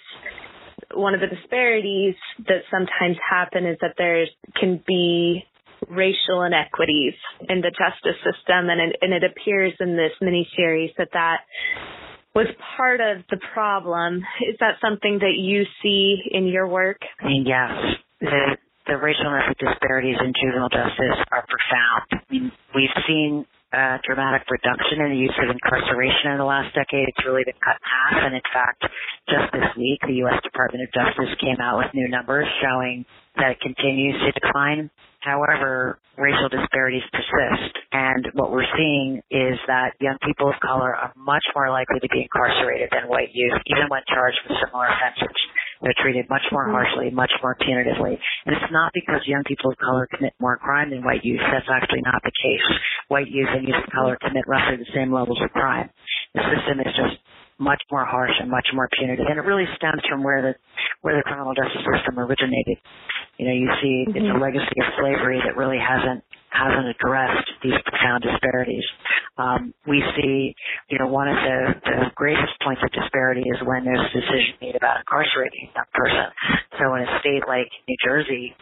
one 0.94 1.14
of 1.14 1.20
the 1.20 1.28
disparities 1.28 2.16
that 2.48 2.64
sometimes 2.72 3.18
happen 3.30 3.66
is 3.66 3.78
that 3.82 3.96
there 3.98 4.26
can 4.60 4.82
be 4.88 5.44
racial 5.90 6.44
inequities 6.44 7.14
in 7.48 7.62
the 7.62 7.72
justice 7.72 8.20
system 8.24 8.70
and 8.70 8.82
it, 8.82 8.96
and 9.02 9.14
it 9.14 9.24
appears 9.24 9.74
in 9.80 9.96
this 9.96 10.12
miniseries 10.22 10.94
that 10.98 11.10
that 11.14 11.40
was 12.36 12.48
part 12.78 13.02
of 13.02 13.24
the 13.30 13.38
problem. 13.54 14.18
Is 14.48 14.56
that 14.60 14.76
something 14.82 15.20
that 15.20 15.34
you 15.38 15.64
see 15.82 16.18
in 16.32 16.48
your 16.48 16.68
work? 16.68 17.02
Yes. 17.28 17.72
The 18.90 18.98
racial 18.98 19.30
and 19.30 19.38
ethnic 19.46 19.62
disparities 19.62 20.18
in 20.18 20.34
juvenile 20.34 20.74
justice 20.74 21.20
are 21.30 21.46
profound. 21.46 22.10
I 22.18 22.26
mean, 22.34 22.52
we've 22.74 22.98
seen 23.06 23.46
a 23.70 24.02
dramatic 24.02 24.50
reduction 24.50 25.06
in 25.06 25.14
the 25.14 25.22
use 25.22 25.38
of 25.38 25.54
incarceration 25.54 26.34
in 26.34 26.42
the 26.42 26.50
last 26.50 26.74
decade. 26.74 27.06
It's 27.06 27.22
really 27.22 27.46
been 27.46 27.62
cut 27.62 27.78
in 27.78 27.86
half. 27.86 28.18
And 28.26 28.34
in 28.34 28.48
fact, 28.50 28.82
just 29.30 29.54
this 29.54 29.70
week, 29.78 30.02
the 30.10 30.26
U.S. 30.26 30.42
Department 30.42 30.82
of 30.82 30.90
Justice 30.90 31.30
came 31.38 31.62
out 31.62 31.86
with 31.86 31.94
new 31.94 32.10
numbers 32.10 32.50
showing 32.66 33.06
that 33.38 33.54
it 33.54 33.62
continues 33.62 34.18
to 34.26 34.34
decline. 34.34 34.90
However, 35.22 36.02
racial 36.18 36.50
disparities 36.50 37.06
persist. 37.14 37.74
And 37.94 38.26
what 38.34 38.50
we're 38.50 38.68
seeing 38.74 39.22
is 39.30 39.62
that 39.70 39.94
young 40.02 40.18
people 40.26 40.50
of 40.50 40.58
color 40.66 40.98
are 40.98 41.14
much 41.14 41.46
more 41.54 41.70
likely 41.70 42.02
to 42.02 42.10
be 42.10 42.26
incarcerated 42.26 42.90
than 42.90 43.06
white 43.06 43.30
youth, 43.38 43.62
even 43.70 43.86
when 43.94 44.02
charged 44.10 44.42
with 44.50 44.58
similar 44.66 44.90
offenses. 44.90 45.38
They're 45.82 45.96
treated 46.04 46.28
much 46.30 46.44
more 46.52 46.68
harshly, 46.68 47.10
much 47.10 47.32
more 47.42 47.56
punitively. 47.56 48.20
And 48.46 48.52
it's 48.56 48.72
not 48.72 48.92
because 48.94 49.24
young 49.26 49.44
people 49.48 49.72
of 49.72 49.78
color 49.78 50.08
commit 50.12 50.34
more 50.40 50.58
crime 50.58 50.92
than 50.92 51.04
white 51.04 51.24
youth. 51.24 51.40
That's 51.40 51.72
actually 51.72 52.04
not 52.04 52.20
the 52.24 52.36
case. 52.36 52.68
White 53.08 53.32
youth 53.32 53.48
and 53.50 53.68
youth 53.68 53.80
of 53.80 53.90
color 53.92 54.18
commit 54.20 54.44
roughly 54.48 54.78
the 54.78 54.92
same 54.94 55.14
levels 55.14 55.40
of 55.42 55.50
crime. 55.52 55.90
The 56.36 56.44
system 56.52 56.80
is 56.84 56.92
just 56.96 57.16
much 57.60 57.84
more 57.92 58.06
harsh 58.06 58.36
and 58.40 58.50
much 58.50 58.68
more 58.74 58.88
punitive. 58.98 59.28
And 59.28 59.38
it 59.38 59.44
really 59.44 59.68
stems 59.76 60.02
from 60.08 60.24
where 60.24 60.42
the 60.42 60.54
where 61.02 61.16
the 61.16 61.24
criminal 61.24 61.54
justice 61.56 61.84
system 61.96 62.20
originated. 62.20 62.80
You 63.38 63.48
know, 63.48 63.56
you 63.56 63.70
see 63.84 63.96
mm-hmm. 64.04 64.18
it's 64.18 64.28
a 64.28 64.36
mm-hmm. 64.36 64.42
legacy 64.42 64.78
of 64.80 64.88
slavery 65.00 65.40
that 65.44 65.56
really 65.56 65.80
hasn't 65.80 66.24
hasn't 66.50 66.88
addressed 66.88 67.48
these 67.64 67.78
profound 67.86 68.24
disparities. 68.24 68.84
Um, 69.38 69.74
we 69.88 70.04
see, 70.18 70.54
you 70.90 71.00
know, 71.00 71.08
one 71.08 71.28
of 71.28 71.36
the, 71.36 71.60
the 71.86 72.00
greatest 72.16 72.54
points 72.64 72.82
of 72.84 72.92
disparity 72.92 73.42
is 73.42 73.58
when 73.64 73.86
there's 73.86 74.02
a 74.02 74.14
decision 74.14 74.54
made 74.62 74.76
about 74.76 75.00
incarcerating 75.02 75.70
a 75.78 75.86
person. 75.96 76.28
So 76.78 76.96
in 76.96 77.08
a 77.08 77.20
state 77.22 77.44
like 77.48 77.70
New 77.88 77.98
Jersey, 78.04 78.56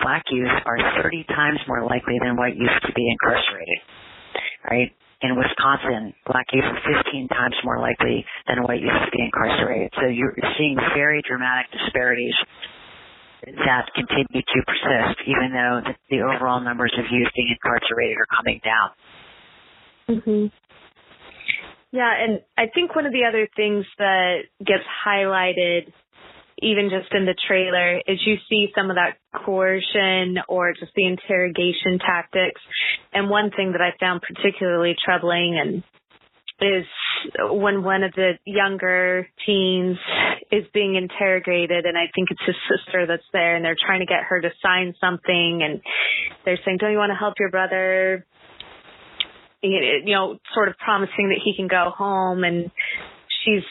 black 0.00 0.24
youth 0.30 0.52
are 0.66 0.78
30 1.02 1.24
times 1.24 1.58
more 1.68 1.82
likely 1.84 2.18
than 2.22 2.36
white 2.36 2.56
youth 2.56 2.76
to 2.86 2.92
be 2.92 3.04
incarcerated. 3.08 3.80
Right? 4.68 4.92
in 5.22 5.36
Wisconsin, 5.36 6.14
black 6.24 6.46
youth 6.52 6.64
are 6.64 6.80
15 7.04 7.28
times 7.28 7.54
more 7.64 7.78
likely 7.78 8.24
than 8.48 8.64
white 8.64 8.80
youth 8.80 8.96
to 9.04 9.10
be 9.12 9.20
incarcerated. 9.20 9.92
So 10.00 10.08
you're 10.08 10.34
seeing 10.56 10.76
very 10.96 11.20
dramatic 11.28 11.68
disparities 11.76 12.34
that 13.44 13.86
continue 13.94 14.42
to 14.42 14.58
persist, 14.66 15.20
even 15.26 15.52
though 15.52 15.80
the, 15.84 15.94
the 16.10 16.22
overall 16.22 16.60
numbers 16.60 16.92
of 16.98 17.04
youth 17.10 17.28
being 17.34 17.54
incarcerated 17.56 18.16
are 18.16 18.30
coming 18.36 18.60
down. 18.64 18.90
hmm 20.06 20.46
Yeah, 21.92 22.12
and 22.12 22.40
I 22.58 22.66
think 22.74 22.94
one 22.94 23.06
of 23.06 23.12
the 23.12 23.24
other 23.28 23.48
things 23.56 23.86
that 23.98 24.42
gets 24.58 24.84
highlighted 25.06 25.92
even 26.62 26.90
just 26.90 27.12
in 27.14 27.24
the 27.24 27.34
trailer 27.48 27.98
is 28.06 28.20
you 28.26 28.36
see 28.48 28.68
some 28.76 28.90
of 28.90 28.96
that 28.96 29.16
coercion 29.44 30.36
or 30.48 30.74
just 30.74 30.92
the 30.94 31.06
interrogation 31.06 31.98
tactics. 31.98 32.60
And 33.12 33.30
one 33.30 33.50
thing 33.50 33.72
that 33.72 33.80
I 33.80 33.96
found 33.98 34.20
particularly 34.20 34.94
troubling 35.02 35.58
and 35.58 35.82
is 36.60 36.84
when 37.38 37.82
one 37.82 38.02
of 38.02 38.12
the 38.12 38.32
younger 38.44 39.28
teens 39.46 39.96
is 40.50 40.64
being 40.72 40.96
interrogated 40.96 41.84
and 41.84 41.96
I 41.96 42.10
think 42.14 42.28
it's 42.30 42.42
his 42.46 42.56
sister 42.68 43.06
that's 43.06 43.26
there 43.32 43.56
and 43.56 43.64
they're 43.64 43.76
trying 43.86 44.00
to 44.00 44.06
get 44.06 44.24
her 44.28 44.40
to 44.40 44.50
sign 44.62 44.94
something 45.00 45.60
and 45.62 45.80
they're 46.44 46.58
saying, 46.64 46.78
don't 46.78 46.92
you 46.92 46.98
want 46.98 47.10
to 47.10 47.18
help 47.18 47.34
your 47.38 47.50
brother? 47.50 48.26
You 49.62 50.02
know, 50.06 50.38
sort 50.54 50.68
of 50.68 50.76
promising 50.78 51.28
that 51.28 51.40
he 51.44 51.54
can 51.54 51.68
go 51.68 51.92
home 51.96 52.44
and 52.44 52.70
she's 53.44 53.64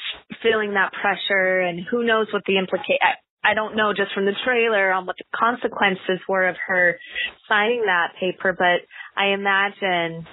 feeling 0.43 0.74
that 0.74 0.91
pressure 0.93 1.62
and 1.62 1.81
who 1.89 2.05
knows 2.05 2.27
what 2.31 2.43
the 2.46 2.58
implication 2.58 2.98
I 3.43 3.53
don't 3.53 3.77
know 3.77 3.93
just 3.96 4.13
from 4.13 4.25
the 4.25 4.36
trailer 4.43 4.91
on 4.91 5.05
what 5.05 5.15
the 5.17 5.24
consequences 5.34 6.19
were 6.27 6.50
of 6.50 6.58
her 6.67 7.00
signing 7.48 7.84
that 7.86 8.12
paper, 8.19 8.51
but 8.51 8.84
I 9.15 9.27
imagine 9.27 10.27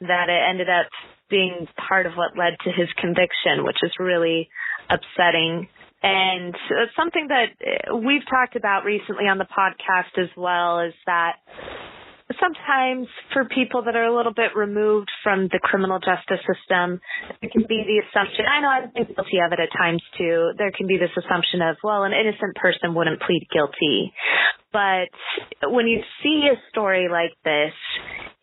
that 0.00 0.28
it 0.28 0.40
ended 0.50 0.68
up 0.68 0.88
being 1.28 1.66
part 1.88 2.06
of 2.06 2.14
what 2.14 2.36
led 2.36 2.56
to 2.64 2.70
his 2.70 2.88
conviction, 3.00 3.64
which 3.64 3.78
is 3.82 3.92
really 3.98 4.48
upsetting. 4.88 5.68
And 6.02 6.54
something 6.96 7.28
that 7.28 7.48
uh, 7.60 7.96
we've 7.96 8.26
talked 8.28 8.54
about 8.54 8.84
recently 8.84 9.24
on 9.24 9.38
the 9.38 9.46
podcast 9.46 10.22
as 10.22 10.28
well 10.36 10.80
is 10.80 10.94
that 11.06 11.36
sometimes 12.40 13.08
for 13.32 13.44
people 13.44 13.82
that 13.84 13.96
are 13.96 14.04
a 14.04 14.14
little 14.14 14.34
bit 14.34 14.54
removed 14.54 15.10
from 15.22 15.48
the 15.48 15.58
criminal 15.62 15.98
justice 15.98 16.42
system, 16.46 17.00
there 17.40 17.50
can 17.50 17.64
be 17.68 17.82
the 17.86 18.02
assumption, 18.06 18.44
I 18.46 18.60
know 18.60 18.68
I've 18.68 18.94
been 18.94 19.14
guilty 19.14 19.38
of 19.44 19.52
it 19.52 19.60
at 19.60 19.70
times 19.76 20.02
too, 20.18 20.52
there 20.58 20.70
can 20.70 20.86
be 20.86 20.98
this 20.98 21.10
assumption 21.16 21.62
of, 21.62 21.76
well, 21.82 22.04
an 22.04 22.12
innocent 22.12 22.54
person 22.56 22.94
wouldn't 22.94 23.22
plead 23.22 23.46
guilty. 23.52 24.12
But 24.72 25.08
when 25.70 25.86
you 25.86 26.02
see 26.22 26.48
a 26.52 26.60
story 26.70 27.08
like 27.10 27.32
this 27.44 27.72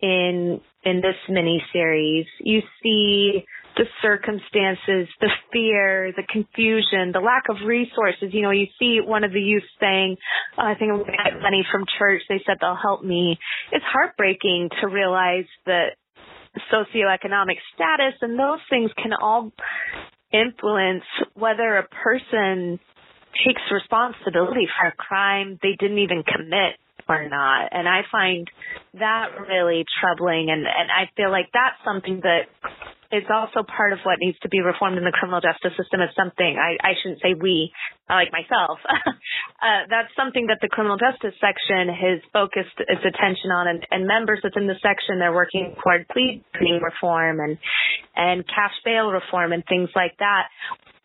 in 0.01 0.61
in 0.85 0.97
this 0.97 1.15
mini 1.29 1.63
series, 1.71 2.25
you 2.39 2.61
see 2.81 3.45
the 3.75 3.85
circumstances, 4.01 5.07
the 5.19 5.29
fear, 5.51 6.13
the 6.15 6.23
confusion, 6.29 7.11
the 7.11 7.19
lack 7.19 7.43
of 7.49 7.57
resources. 7.65 8.29
You 8.31 8.43
know, 8.43 8.51
you 8.51 8.67
see 8.77 8.99
one 9.03 9.23
of 9.23 9.33
the 9.33 9.41
youth 9.41 9.63
saying, 9.79 10.17
oh, 10.57 10.61
I 10.61 10.75
think 10.75 10.91
I'm 10.91 10.99
going 10.99 11.11
to 11.11 11.31
get 11.31 11.41
money 11.41 11.65
from 11.71 11.85
church. 11.97 12.21
They 12.29 12.41
said 12.45 12.57
they'll 12.61 12.75
help 12.79 13.03
me. 13.03 13.39
It's 13.71 13.85
heartbreaking 13.85 14.69
to 14.81 14.87
realize 14.87 15.45
that 15.65 15.95
socioeconomic 16.71 17.57
status 17.73 18.13
and 18.21 18.37
those 18.37 18.59
things 18.69 18.91
can 19.01 19.13
all 19.19 19.51
influence 20.31 21.03
whether 21.33 21.77
a 21.77 21.87
person 21.87 22.79
takes 23.45 23.61
responsibility 23.71 24.67
for 24.79 24.87
a 24.87 24.91
crime 24.91 25.57
they 25.63 25.75
didn't 25.79 25.97
even 25.97 26.23
commit 26.23 26.77
or 27.07 27.27
not. 27.27 27.69
And 27.71 27.87
I 27.87 28.01
find 28.11 28.47
that 28.99 29.27
really 29.47 29.85
troubling 29.99 30.49
and, 30.49 30.65
and 30.65 30.89
I 30.91 31.09
feel 31.15 31.31
like 31.31 31.49
that's 31.53 31.77
something 31.83 32.21
that 32.23 32.47
is 33.13 33.29
also 33.29 33.61
part 33.61 33.93
of 33.93 33.99
what 34.03 34.17
needs 34.17 34.37
to 34.41 34.49
be 34.49 34.59
reformed 34.59 34.97
in 34.97 35.05
the 35.05 35.13
criminal 35.13 35.37
justice 35.37 35.77
system 35.77 36.01
is 36.01 36.09
something 36.17 36.57
I, 36.57 36.81
I 36.81 36.97
shouldn't 36.97 37.21
say 37.21 37.37
we, 37.37 37.69
like 38.09 38.33
myself. 38.33 38.81
uh, 38.89 39.85
that's 39.85 40.09
something 40.17 40.49
that 40.49 40.57
the 40.65 40.67
criminal 40.67 40.97
justice 40.97 41.37
section 41.37 41.93
has 41.93 42.25
focused 42.33 42.73
its 42.81 43.05
attention 43.05 43.53
on 43.53 43.69
and, 43.69 43.85
and 43.93 44.09
members 44.09 44.41
within 44.41 44.65
the 44.65 44.81
section 44.81 45.21
they're 45.21 45.33
working 45.33 45.77
toward 45.77 46.09
plea 46.09 46.41
reform 46.81 47.39
and 47.39 47.61
and 48.17 48.45
cash 48.49 48.73
bail 48.83 49.13
reform 49.13 49.53
and 49.53 49.63
things 49.69 49.89
like 49.93 50.17
that. 50.17 50.49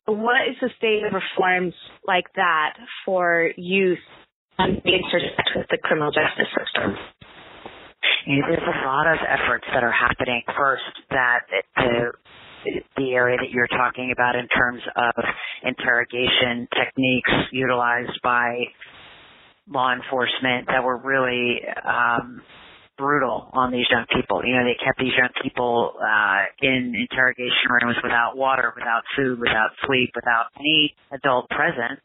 What 0.09 0.49
is 0.49 0.57
the 0.65 0.73
state 0.81 1.05
of 1.05 1.13
reforms 1.13 1.75
like 2.09 2.33
that 2.37 2.81
for 3.05 3.53
youth 3.57 4.01
being 4.59 5.03
intersect 5.07 5.51
with 5.55 5.67
the 5.71 5.79
criminal 5.79 6.11
justice 6.11 6.51
system? 6.51 6.97
there's 8.27 8.61
a 8.61 8.87
lot 8.87 9.07
of 9.07 9.19
efforts 9.25 9.65
that 9.73 9.83
are 9.83 9.93
happening. 9.93 10.43
First, 10.57 10.83
that 11.11 11.41
the 11.77 12.13
the 12.97 13.13
area 13.13 13.39
that 13.39 13.51
you're 13.51 13.69
talking 13.69 14.13
about 14.13 14.35
in 14.35 14.47
terms 14.49 14.83
of 14.97 15.25
interrogation 15.63 16.69
techniques 16.75 17.31
utilized 17.53 18.19
by 18.23 18.67
law 19.69 19.95
enforcement 19.95 20.67
that 20.67 20.83
were 20.83 20.99
really 20.99 21.61
um, 21.87 22.43
brutal 22.99 23.49
on 23.53 23.71
these 23.71 23.87
young 23.91 24.05
people. 24.13 24.43
You 24.45 24.57
know, 24.57 24.65
they 24.65 24.77
kept 24.85 24.99
these 24.99 25.15
young 25.17 25.31
people 25.43 25.95
uh, 26.03 26.51
in 26.61 26.93
interrogation 26.99 27.71
rooms 27.71 27.97
without 28.03 28.37
water, 28.37 28.75
without 28.77 29.03
food, 29.17 29.39
without 29.39 29.71
sleep, 29.87 30.11
without 30.15 30.47
any 30.59 30.95
adult 31.13 31.49
present 31.49 32.01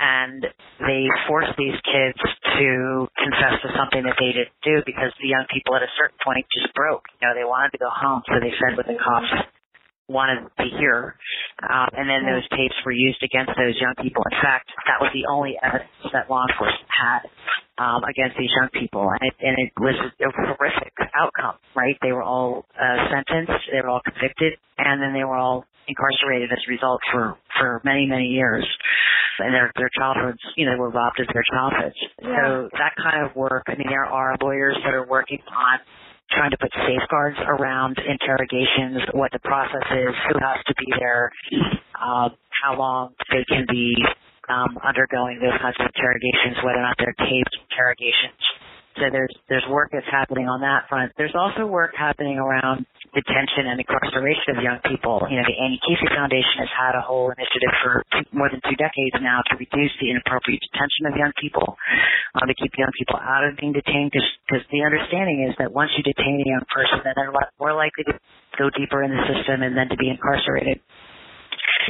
and 0.00 0.40
they 0.80 1.04
forced 1.28 1.52
these 1.60 1.76
kids 1.84 2.16
to 2.56 3.06
confess 3.20 3.60
to 3.60 3.68
something 3.76 4.00
that 4.08 4.16
they 4.16 4.32
didn't 4.32 4.56
do 4.64 4.80
because 4.88 5.12
the 5.20 5.28
young 5.28 5.44
people 5.52 5.76
at 5.76 5.84
a 5.84 5.92
certain 6.00 6.16
point 6.24 6.48
just 6.56 6.72
broke. 6.72 7.04
You 7.20 7.28
know, 7.28 7.34
they 7.36 7.44
wanted 7.44 7.76
to 7.76 7.80
go 7.84 7.92
home, 7.92 8.24
so 8.24 8.40
they 8.40 8.56
said 8.56 8.80
what 8.80 8.88
the 8.88 8.96
cops 8.96 9.28
wanted 10.08 10.48
to 10.56 10.66
hear. 10.80 11.14
Um, 11.62 11.88
and 11.94 12.08
then 12.08 12.26
those 12.26 12.42
tapes 12.50 12.74
were 12.82 12.96
used 12.96 13.22
against 13.22 13.52
those 13.54 13.76
young 13.78 13.94
people. 14.02 14.24
In 14.26 14.40
fact, 14.42 14.72
that 14.88 14.98
was 14.98 15.12
the 15.14 15.28
only 15.30 15.54
evidence 15.62 15.92
that 16.16 16.26
law 16.32 16.48
enforcement 16.48 16.88
had 16.90 17.22
um, 17.78 18.02
against 18.04 18.34
these 18.40 18.50
young 18.56 18.72
people, 18.74 19.04
and 19.06 19.22
it, 19.22 19.36
and 19.38 19.54
it 19.60 19.70
was 19.78 19.94
a 20.00 20.28
horrific 20.56 20.92
outcome. 21.14 21.60
Right? 21.76 21.94
They 22.02 22.12
were 22.12 22.24
all 22.24 22.66
uh, 22.74 22.98
sentenced, 23.12 23.70
they 23.70 23.80
were 23.84 23.88
all 23.88 24.02
convicted, 24.02 24.58
and 24.80 25.00
then 25.00 25.14
they 25.14 25.24
were 25.24 25.38
all 25.38 25.64
incarcerated 25.90 26.52
as 26.52 26.62
a 26.62 26.70
result 26.70 27.00
for 27.10 27.36
for 27.58 27.82
many 27.84 28.06
many 28.06 28.30
years 28.30 28.64
and 29.40 29.54
their 29.54 29.72
their 29.76 29.90
childhoods, 29.96 30.38
you 30.56 30.66
know, 30.66 30.76
were 30.76 30.90
robbed 30.90 31.18
of 31.20 31.26
their 31.32 31.44
childhoods. 31.50 31.96
Yeah. 32.22 32.36
So 32.36 32.68
that 32.78 32.94
kind 32.96 33.26
of 33.26 33.34
work. 33.34 33.64
I 33.66 33.74
mean, 33.76 33.88
there 33.88 34.06
are 34.06 34.36
lawyers 34.40 34.76
that 34.84 34.94
are 34.94 35.06
working 35.06 35.40
on 35.48 35.78
trying 36.30 36.50
to 36.50 36.58
put 36.58 36.70
safeguards 36.86 37.36
around 37.42 37.98
interrogations, 37.98 39.02
what 39.14 39.32
the 39.32 39.40
process 39.42 39.82
is, 39.90 40.14
who 40.30 40.38
has 40.38 40.62
to 40.66 40.74
be 40.78 40.86
there, 40.98 41.30
um, 41.98 42.30
how 42.62 42.78
long 42.78 43.10
they 43.30 43.42
can 43.48 43.66
be 43.68 43.96
um, 44.48 44.78
undergoing 44.86 45.40
those 45.42 45.58
kinds 45.58 45.74
of 45.80 45.90
interrogations, 45.90 46.62
whether 46.62 46.78
or 46.78 46.86
not 46.86 46.94
they're 46.98 47.18
taped 47.18 47.54
interrogations. 47.66 48.38
So 48.98 49.06
there's 49.06 49.30
there's 49.46 49.64
work 49.70 49.94
that's 49.94 50.08
happening 50.10 50.50
on 50.50 50.66
that 50.66 50.90
front. 50.90 51.14
There's 51.14 51.34
also 51.38 51.62
work 51.62 51.94
happening 51.94 52.42
around 52.42 52.84
detention 53.14 53.70
and 53.70 53.78
incarceration 53.78 54.58
of 54.58 54.66
young 54.66 54.82
people. 54.82 55.22
You 55.30 55.38
know, 55.38 55.46
the 55.46 55.58
Annie 55.62 55.78
Casey 55.82 56.10
Foundation 56.10 56.66
has 56.66 56.72
had 56.74 56.98
a 56.98 57.02
whole 57.02 57.30
initiative 57.30 57.70
for 57.82 58.02
more 58.34 58.50
than 58.50 58.58
two 58.66 58.74
decades 58.74 59.14
now 59.22 59.46
to 59.50 59.54
reduce 59.54 59.94
the 60.02 60.10
inappropriate 60.10 60.58
detention 60.62 61.06
of 61.06 61.14
young 61.14 61.30
people, 61.38 61.78
um, 62.34 62.50
to 62.50 62.54
keep 62.58 62.74
young 62.74 62.90
people 62.98 63.18
out 63.18 63.46
of 63.46 63.54
being 63.62 63.70
detained. 63.70 64.10
Because 64.10 64.66
the 64.74 64.82
understanding 64.82 65.46
is 65.46 65.54
that 65.62 65.70
once 65.70 65.94
you 65.94 66.02
detain 66.02 66.42
a 66.42 66.46
young 66.50 66.66
person, 66.66 66.98
then 67.06 67.14
they're 67.14 67.34
more 67.62 67.74
likely 67.74 68.10
to 68.10 68.14
go 68.58 68.70
deeper 68.74 69.06
in 69.06 69.14
the 69.14 69.22
system 69.30 69.62
and 69.62 69.78
then 69.78 69.86
to 69.86 69.98
be 69.98 70.10
incarcerated. 70.10 70.82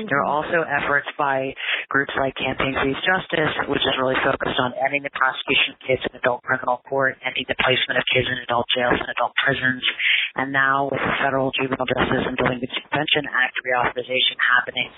There 0.09 0.21
are 0.23 0.31
also 0.31 0.65
efforts 0.65 1.09
by 1.19 1.53
groups 1.89 2.13
like 2.17 2.35
Campaign 2.37 2.73
for 2.79 2.87
Youth 2.89 3.05
Justice, 3.05 3.53
which 3.69 3.83
is 3.83 3.95
really 4.01 4.17
focused 4.25 4.59
on 4.59 4.73
ending 4.81 5.03
the 5.03 5.13
prosecution 5.13 5.77
of 5.77 5.79
kids 5.85 6.03
in 6.09 6.13
adult 6.17 6.43
criminal 6.47 6.81
court, 6.89 7.19
ending 7.21 7.45
the 7.49 7.59
placement 7.61 7.99
of 8.01 8.05
kids 8.09 8.29
in 8.31 8.39
adult 8.45 8.67
jails 8.73 8.97
and 8.97 9.11
adult 9.11 9.35
prisons, 9.45 9.83
and 10.37 10.55
now 10.55 10.89
with 10.89 11.03
the 11.03 11.15
Federal 11.21 11.51
Juvenile 11.53 11.87
Justice 11.87 12.25
and 12.27 12.37
Delinquency 12.39 12.81
Prevention 12.87 13.27
Act 13.29 13.55
reauthorization 13.67 14.39
happening 14.39 14.89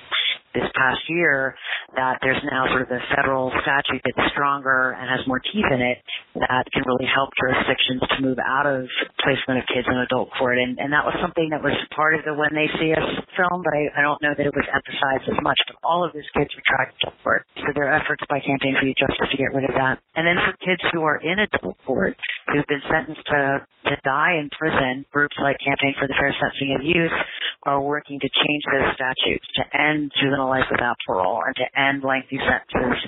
this 0.53 0.69
past 0.77 1.01
year, 1.09 1.57
that 1.97 2.21
there's 2.21 2.41
now 2.45 2.69
sort 2.69 2.85
of 2.85 2.93
a 2.93 3.01
federal 3.17 3.49
statute 3.65 4.05
that's 4.05 4.33
stronger 4.37 4.93
and 4.93 5.09
has 5.09 5.25
more 5.25 5.41
teeth 5.41 5.69
in 5.73 5.81
it 5.81 6.05
that 6.37 6.69
can 6.73 6.85
really 6.85 7.09
help 7.09 7.33
jurisdictions 7.41 8.05
to 8.13 8.17
move 8.21 8.37
out 8.37 8.69
of 8.69 8.85
placement 9.25 9.61
of 9.61 9.67
kids 9.73 9.89
in 9.89 9.97
adult 9.97 10.29
court. 10.37 10.61
And, 10.61 10.77
and 10.77 10.93
that 10.93 11.09
was 11.09 11.17
something 11.25 11.49
that 11.57 11.65
was 11.65 11.73
part 11.97 12.13
of 12.15 12.25
the 12.29 12.37
When 12.37 12.53
They 12.53 12.69
See 12.77 12.93
Us 12.93 13.09
film, 13.33 13.65
but 13.65 13.73
I, 13.73 13.89
I 13.97 14.01
don't 14.05 14.21
know 14.21 14.37
that 14.37 14.45
it 14.45 14.53
was 14.53 14.69
emphasized 14.73 15.29
as 15.29 15.39
much. 15.45 15.61
But 15.69 15.77
all 15.85 16.03
of 16.03 16.17
these 16.17 16.27
kids 16.33 16.51
were 16.57 16.65
tried 16.65 16.91
to 17.05 17.13
court. 17.23 17.45
So 17.61 17.71
there 17.77 17.93
are 17.93 17.95
efforts 17.95 18.25
by 18.29 18.41
Campaign 18.41 18.75
for 18.81 18.89
Justice 18.89 19.29
to 19.31 19.37
get 19.37 19.53
rid 19.53 19.69
of 19.69 19.77
that. 19.77 20.01
And 20.17 20.27
then 20.27 20.41
for 20.41 20.57
kids 20.65 20.83
who 20.93 21.05
are 21.05 21.21
in 21.21 21.39
adult 21.39 21.77
court, 21.85 22.17
who've 22.49 22.67
been 22.67 22.83
sentenced 22.89 23.25
to, 23.29 23.63
to 23.93 23.95
die 24.03 24.41
in 24.41 24.51
prison, 24.51 25.05
groups 25.13 25.37
like 25.39 25.61
Campaign 25.61 25.95
for 26.01 26.09
the 26.09 26.17
Fair 26.17 26.33
Sentencing 26.35 26.75
of 26.75 26.83
Youth 26.83 27.17
are 27.65 27.81
working 27.81 28.19
to 28.19 28.29
change 28.29 28.63
those 28.67 28.97
statutes 28.97 29.47
to 29.61 29.63
end 29.77 30.11
juvenile 30.21 30.49
life 30.49 30.67
without 30.71 30.97
parole 31.07 31.43
and 31.47 31.55
to 31.57 31.67
end 31.79 32.03
lengthy 32.03 32.41
sentences. 32.43 32.99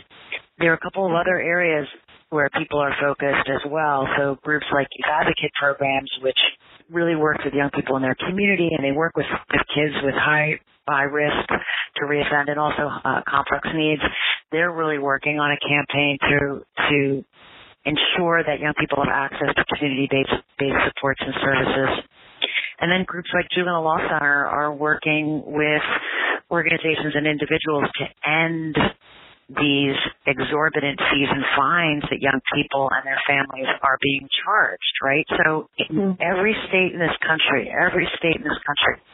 There 0.58 0.70
are 0.70 0.78
a 0.78 0.84
couple 0.84 1.06
of 1.06 1.12
other 1.12 1.40
areas 1.40 1.88
where 2.30 2.48
people 2.58 2.78
are 2.78 2.94
focused 3.00 3.46
as 3.46 3.62
well. 3.70 4.06
So 4.18 4.36
groups 4.42 4.66
like 4.72 4.86
youth 4.94 5.10
advocate 5.10 5.52
programs, 5.58 6.10
which 6.22 6.38
really 6.90 7.16
work 7.16 7.38
with 7.44 7.54
young 7.54 7.70
people 7.70 7.96
in 7.96 8.02
their 8.02 8.16
community, 8.16 8.70
and 8.76 8.84
they 8.84 8.92
work 8.92 9.16
with, 9.16 9.26
with 9.50 9.62
kids 9.74 9.94
with 10.02 10.14
high 10.14 10.60
high 10.86 11.04
risk 11.04 11.48
to 11.96 12.04
reoffend 12.04 12.50
and 12.50 12.58
also 12.58 12.90
uh, 13.04 13.22
complex 13.26 13.66
needs. 13.74 14.02
They're 14.52 14.70
really 14.70 14.98
working 14.98 15.38
on 15.40 15.50
a 15.50 15.56
campaign 15.56 16.18
to 16.20 16.60
to 16.76 16.84
to 16.90 17.24
ensure 17.84 18.42
that 18.44 18.60
young 18.60 18.74
people 18.78 18.98
have 19.04 19.12
access 19.12 19.54
to 19.54 19.64
community-based 19.76 20.42
based 20.58 20.80
supports 20.88 21.20
and 21.20 21.34
services. 21.40 22.04
And 22.80 22.90
then 22.90 23.04
groups 23.06 23.30
like 23.32 23.46
Juvenile 23.54 23.82
Law 23.84 23.98
Center 23.98 24.46
are 24.46 24.74
working 24.74 25.42
with 25.46 25.82
organizations 26.50 27.14
and 27.14 27.26
individuals 27.26 27.84
to 27.98 28.04
end 28.28 28.76
these 29.48 29.98
exorbitant 30.26 30.98
fees 31.12 31.28
and 31.28 31.44
fines 31.56 32.04
that 32.08 32.20
young 32.20 32.40
people 32.56 32.88
and 32.88 33.04
their 33.04 33.20
families 33.28 33.68
are 33.82 33.98
being 34.00 34.28
charged, 34.44 34.94
right? 35.04 35.26
So 35.44 35.68
in 35.76 36.16
mm-hmm. 36.16 36.22
every 36.22 36.56
state 36.68 36.96
in 36.96 37.00
this 37.00 37.16
country, 37.20 37.68
every 37.68 38.08
state 38.16 38.36
in 38.36 38.44
this 38.44 38.60
country, 38.64 39.04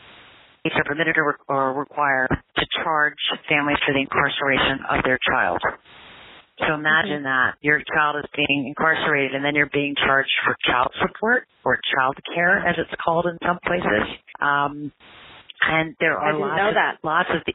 states 0.61 0.77
are 0.79 0.87
permitted 0.87 1.19
or, 1.19 1.37
or 1.49 1.75
required 1.75 2.31
to 2.31 2.65
charge 2.83 3.19
families 3.49 3.79
for 3.87 3.93
the 3.93 4.01
incarceration 4.01 4.87
of 4.87 5.03
their 5.05 5.19
child. 5.27 5.59
So 6.67 6.75
imagine 6.75 7.25
mm-hmm. 7.25 7.33
that 7.33 7.59
your 7.65 7.81
child 7.91 8.23
is 8.23 8.29
being 8.37 8.69
incarcerated 8.69 9.35
and 9.35 9.45
then 9.45 9.55
you're 9.55 9.73
being 9.73 9.95
charged 9.97 10.33
for 10.45 10.55
child 10.63 10.93
support 11.01 11.49
or 11.65 11.79
child 11.97 12.15
care 12.35 12.59
as 12.63 12.77
it's 12.79 12.95
called 13.03 13.27
in 13.27 13.39
some 13.43 13.59
places. 13.65 14.05
Um, 14.41 14.93
and 15.61 15.95
there 16.01 16.17
are 16.17 16.39
lots 16.39 16.69
of, 16.69 16.75
that. 16.75 16.93
lots 17.05 17.29
of, 17.33 17.43
the, 17.45 17.53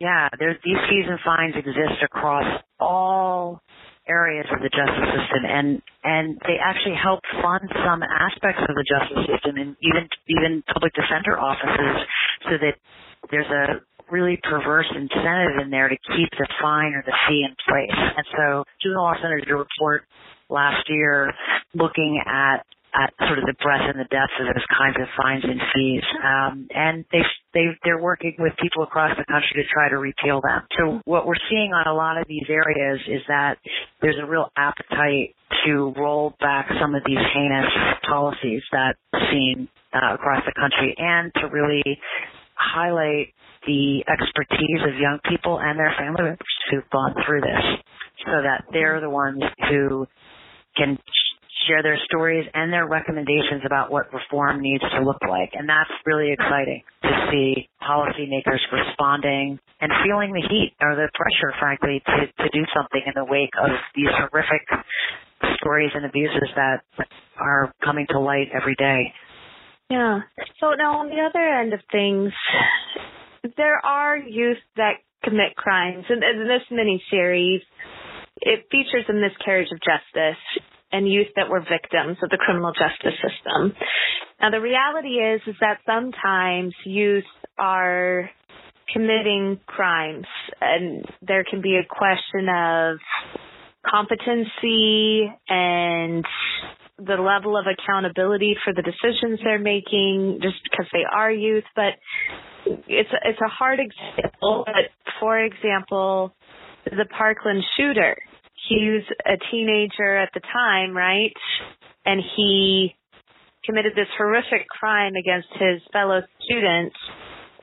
yeah, 0.00 0.28
there's 0.38 0.56
these 0.64 0.78
fees 0.88 1.06
and 1.08 1.18
fines 1.24 1.54
exist 1.56 2.02
across 2.04 2.62
all 2.78 3.60
areas 4.08 4.46
of 4.54 4.62
the 4.64 4.70
justice 4.72 5.10
system 5.12 5.44
and 5.44 5.82
and 6.02 6.40
they 6.48 6.56
actually 6.56 6.96
help 6.96 7.20
fund 7.44 7.68
some 7.84 8.00
aspects 8.00 8.62
of 8.64 8.72
the 8.72 8.86
justice 8.88 9.20
system 9.28 9.60
and 9.60 9.76
even 9.84 10.08
even 10.32 10.62
public 10.72 10.94
defender 10.94 11.36
offices 11.36 12.08
so 12.48 12.56
that 12.56 12.72
there's 13.30 13.50
a 13.52 13.84
really 14.10 14.40
perverse 14.42 14.88
incentive 14.96 15.60
in 15.60 15.70
there 15.70 15.88
to 15.88 15.96
keep 16.16 16.30
the 16.38 16.48
fine 16.62 16.94
or 16.94 17.04
the 17.04 17.12
fee 17.28 17.44
in 17.44 17.54
place. 17.68 17.92
And 18.16 18.26
so 18.32 18.64
Juvenile 18.82 19.02
Law 19.02 19.14
Center 19.20 19.40
did 19.40 19.50
a 19.50 19.56
report 19.56 20.04
last 20.48 20.88
year 20.88 21.32
looking 21.74 22.22
at 22.24 22.64
at 22.94 23.12
sort 23.28 23.38
of 23.38 23.44
the 23.44 23.54
breadth 23.60 23.84
and 23.84 24.00
the 24.00 24.08
depth 24.08 24.32
of 24.40 24.48
those 24.48 24.64
kinds 24.72 24.96
of 24.96 25.06
fines 25.12 25.44
and 25.44 25.60
fees. 25.74 26.04
Um, 26.24 26.68
and 26.72 27.04
they 27.12 27.20
they 27.54 27.66
they're 27.84 28.00
working 28.00 28.34
with 28.38 28.52
people 28.60 28.82
across 28.82 29.16
the 29.16 29.24
country 29.24 29.62
to 29.62 29.64
try 29.72 29.88
to 29.88 29.98
repeal 29.98 30.40
them. 30.40 30.62
So 30.78 31.00
what 31.04 31.26
we're 31.26 31.40
seeing 31.50 31.72
on 31.72 31.86
a 31.86 31.94
lot 31.94 32.18
of 32.18 32.26
these 32.28 32.46
areas 32.48 33.00
is 33.08 33.22
that 33.28 33.58
there's 34.02 34.18
a 34.22 34.26
real 34.26 34.50
appetite 34.56 35.34
to 35.64 35.92
roll 35.96 36.34
back 36.40 36.68
some 36.80 36.94
of 36.94 37.02
these 37.06 37.18
heinous 37.34 37.70
policies 38.08 38.62
that 38.72 38.96
seeing 39.30 39.68
uh, 39.92 40.14
across 40.14 40.42
the 40.44 40.52
country 40.52 40.94
and 40.98 41.32
to 41.34 41.48
really 41.48 41.82
highlight 42.54 43.32
the 43.66 44.04
expertise 44.06 44.82
of 44.86 45.00
young 45.00 45.18
people 45.28 45.58
and 45.60 45.78
their 45.78 45.92
family 45.98 46.22
members 46.22 46.38
who've 46.70 46.88
gone 46.90 47.14
through 47.26 47.40
this 47.40 47.64
so 48.24 48.42
that 48.42 48.64
they're 48.72 49.00
the 49.00 49.10
ones 49.10 49.42
who 49.70 50.06
can 50.76 50.98
share 51.66 51.82
their 51.82 51.98
stories 52.04 52.46
and 52.54 52.72
their 52.72 52.86
recommendations 52.86 53.62
about 53.64 53.90
what 53.90 54.12
reform 54.12 54.60
needs 54.60 54.84
to 54.94 55.02
look 55.02 55.20
like. 55.28 55.50
And 55.54 55.68
that's 55.68 55.90
really 56.06 56.32
exciting 56.32 56.82
to 57.02 57.28
see 57.30 57.68
policymakers 57.82 58.60
responding 58.70 59.58
and 59.80 59.92
feeling 60.04 60.32
the 60.32 60.46
heat 60.48 60.74
or 60.80 60.94
the 60.94 61.08
pressure, 61.14 61.54
frankly, 61.58 62.02
to, 62.06 62.44
to 62.44 62.48
do 62.50 62.64
something 62.74 63.02
in 63.06 63.12
the 63.14 63.24
wake 63.24 63.54
of 63.58 63.70
these 63.94 64.10
horrific 64.10 64.66
stories 65.60 65.90
and 65.94 66.04
abuses 66.04 66.48
that 66.56 66.82
are 67.38 67.72
coming 67.84 68.06
to 68.10 68.18
light 68.18 68.48
every 68.54 68.74
day. 68.74 69.12
Yeah. 69.90 70.20
So 70.60 70.74
now 70.76 71.00
on 71.00 71.08
the 71.08 71.22
other 71.22 71.42
end 71.42 71.72
of 71.72 71.80
things, 71.90 72.32
there 73.56 73.84
are 73.84 74.16
youth 74.16 74.58
that 74.76 74.94
commit 75.24 75.56
crimes. 75.56 76.04
And 76.08 76.22
in 76.22 76.46
this 76.46 76.62
mini 76.70 77.02
series, 77.10 77.62
it 78.40 78.66
features 78.70 79.04
a 79.08 79.12
miscarriage 79.12 79.68
of 79.72 79.78
justice 79.80 80.38
and 80.92 81.10
youth 81.10 81.28
that 81.36 81.48
were 81.48 81.60
victims 81.60 82.18
of 82.22 82.30
the 82.30 82.38
criminal 82.38 82.72
justice 82.72 83.18
system. 83.20 83.74
Now 84.40 84.50
the 84.50 84.60
reality 84.60 85.18
is 85.18 85.40
is 85.46 85.56
that 85.60 85.78
sometimes 85.86 86.74
youth 86.84 87.24
are 87.58 88.30
committing 88.92 89.60
crimes 89.66 90.26
and 90.60 91.04
there 91.20 91.44
can 91.44 91.60
be 91.60 91.76
a 91.76 91.84
question 91.86 92.48
of 92.48 92.98
competency 93.86 95.30
and 95.48 96.24
the 96.98 97.14
level 97.14 97.56
of 97.56 97.64
accountability 97.66 98.56
for 98.64 98.72
the 98.72 98.82
decisions 98.82 99.38
they're 99.44 99.58
making 99.58 100.40
just 100.42 100.56
because 100.64 100.86
they 100.92 101.04
are 101.10 101.30
youth 101.30 101.64
but 101.76 101.94
it's 102.66 103.10
a, 103.10 103.28
it's 103.28 103.40
a 103.40 103.48
hard 103.48 103.78
example 103.78 104.64
but 104.66 104.90
for 105.20 105.38
example 105.38 106.34
the 106.84 107.06
Parkland 107.16 107.62
shooter 107.76 108.16
he 108.68 108.90
was 108.90 109.04
a 109.26 109.36
teenager 109.50 110.16
at 110.16 110.30
the 110.34 110.40
time 110.40 110.96
right? 110.96 111.32
And 112.04 112.22
he 112.36 112.94
committed 113.64 113.92
this 113.94 114.08
horrific 114.16 114.66
crime 114.68 115.12
against 115.14 115.48
his 115.52 115.82
fellow 115.92 116.20
students. 116.44 116.96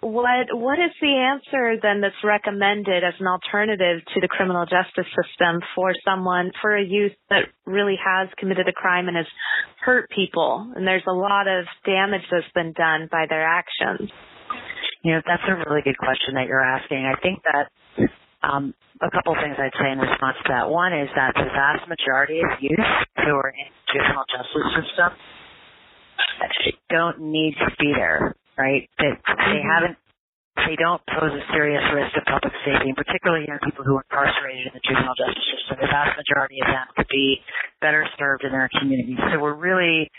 What 0.02 0.54
what 0.54 0.78
is 0.78 0.94
the 1.02 1.18
answer 1.18 1.82
then 1.82 2.02
that's 2.02 2.22
recommended 2.24 3.04
as 3.04 3.16
an 3.20 3.26
alternative 3.26 4.06
to 4.14 4.22
the 4.22 4.28
criminal 4.28 4.66
justice 4.66 5.10
system 5.18 5.62
for 5.74 5.94
someone 6.06 6.52
for 6.62 6.78
a 6.78 6.84
youth 6.84 7.14
that 7.32 7.50
really 7.66 7.98
has 7.98 8.30
committed 8.38 8.68
a 8.70 8.74
crime 8.74 9.08
and 9.08 9.18
has 9.18 9.26
hurt 9.82 10.10
people? 10.12 10.72
And 10.76 10.86
there's 10.86 11.08
a 11.08 11.14
lot 11.14 11.48
of 11.48 11.66
damage 11.86 12.22
that's 12.30 12.54
been 12.54 12.74
done 12.74 13.10
by 13.12 13.26
their 13.28 13.44
actions. 13.44 14.12
You 15.02 15.14
know 15.14 15.22
that's 15.26 15.44
a 15.50 15.58
really 15.66 15.82
good 15.82 15.98
question 15.98 16.36
that 16.36 16.46
you're 16.46 16.62
asking. 16.62 17.10
I 17.10 17.20
think 17.20 17.42
that 17.42 17.72
um, 18.46 18.74
a 19.02 19.10
couple 19.10 19.34
of 19.34 19.40
things 19.42 19.58
I'd 19.58 19.74
say 19.82 19.92
in 19.92 20.00
response 20.00 20.38
to 20.46 20.50
that. 20.54 20.70
One 20.70 20.94
is 20.94 21.10
that 21.18 21.34
the 21.34 21.50
vast 21.50 21.90
majority 21.90 22.40
of 22.46 22.62
youth 22.62 22.86
who 23.26 23.34
are 23.34 23.50
in 23.50 23.68
the 23.74 23.84
juvenile 23.90 24.30
justice 24.30 24.70
system 24.78 25.10
don't 26.90 27.20
need 27.20 27.56
to 27.58 27.74
be 27.80 27.92
there 27.96 28.36
right? 28.58 28.90
That 29.00 29.20
they 29.20 29.60
mm-hmm. 29.60 29.68
haven't, 29.68 29.98
they 30.68 30.76
don't 30.80 31.04
pose 31.12 31.32
a 31.36 31.44
serious 31.52 31.84
risk 31.92 32.16
to 32.16 32.24
public 32.26 32.56
safety, 32.64 32.92
and 32.92 32.98
particularly 32.98 33.46
young 33.48 33.60
people 33.64 33.84
who 33.84 34.00
are 34.00 34.06
incarcerated 34.08 34.72
in 34.72 34.74
the 34.74 34.84
juvenile 34.84 35.16
justice 35.16 35.48
system. 35.52 35.84
The 35.84 35.92
vast 35.92 36.16
majority 36.16 36.64
of 36.64 36.68
them 36.72 36.88
could 36.96 37.12
be 37.12 37.44
better 37.84 38.08
served 38.18 38.48
in 38.48 38.52
their 38.56 38.72
communities. 38.80 39.20
So 39.32 39.40
we're 39.40 39.60
really 39.60 40.10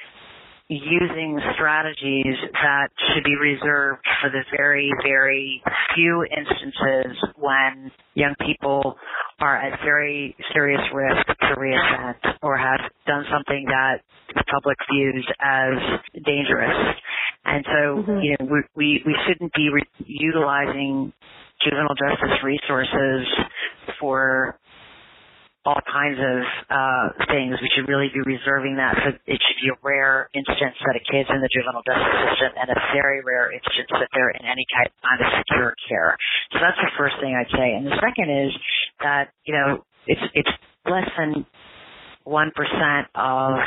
using 0.68 1.38
strategies 1.54 2.36
that 2.52 2.88
should 3.08 3.22
be 3.22 3.36
reserved 3.36 4.02
for 4.20 4.30
the 4.30 4.42
very, 4.56 4.90
very 5.04 5.62
few 5.94 6.24
instances 6.24 7.16
when 7.36 7.90
young 8.14 8.34
people 8.44 8.96
are 9.40 9.56
at 9.56 9.78
very 9.84 10.34
serious 10.52 10.80
risk 10.92 11.26
to 11.26 11.54
reoffend 11.56 12.16
or 12.42 12.56
have 12.56 12.80
done 13.06 13.24
something 13.30 13.64
that 13.66 14.00
the 14.34 14.42
public 14.52 14.76
views 14.92 15.26
as 15.40 16.24
dangerous. 16.24 16.96
And 17.44 17.64
so, 17.64 18.02
mm-hmm. 18.02 18.20
you 18.22 18.36
know, 18.40 18.46
we, 18.46 18.62
we, 18.74 19.02
we 19.06 19.16
shouldn't 19.26 19.52
be 19.54 19.68
re- 19.72 19.82
utilizing 20.04 21.12
juvenile 21.62 21.94
justice 21.94 22.42
resources 22.42 23.26
for 24.00 24.58
all 25.66 25.82
kinds 25.82 26.22
of 26.22 26.38
uh, 26.70 27.06
things. 27.26 27.58
We 27.58 27.68
should 27.74 27.90
really 27.90 28.08
be 28.14 28.22
reserving 28.22 28.78
that. 28.78 28.94
So 29.02 29.08
it 29.26 29.38
should 29.42 29.58
be 29.58 29.68
a 29.74 29.78
rare 29.82 30.30
instance 30.32 30.78
that 30.86 30.94
a 30.94 31.02
kid's 31.02 31.26
in 31.26 31.42
the 31.42 31.50
juvenile 31.50 31.82
justice 31.82 32.16
system 32.30 32.54
and 32.54 32.70
a 32.70 32.78
very 32.94 33.20
rare 33.26 33.50
instance 33.50 33.90
that 33.90 34.06
they're 34.14 34.30
in 34.30 34.46
any 34.46 34.64
kind 34.70 35.18
of 35.18 35.26
secure 35.42 35.74
care. 35.90 36.14
So 36.54 36.62
that's 36.62 36.78
the 36.78 36.94
first 36.94 37.18
thing 37.18 37.34
I'd 37.34 37.50
say. 37.50 37.74
And 37.74 37.84
the 37.90 37.98
second 37.98 38.30
is 38.30 38.54
that, 39.02 39.34
you 39.42 39.52
know, 39.52 39.82
it's, 40.06 40.22
it's 40.38 40.54
less 40.86 41.10
than 41.18 41.44
1% 42.22 42.54
of 43.18 43.58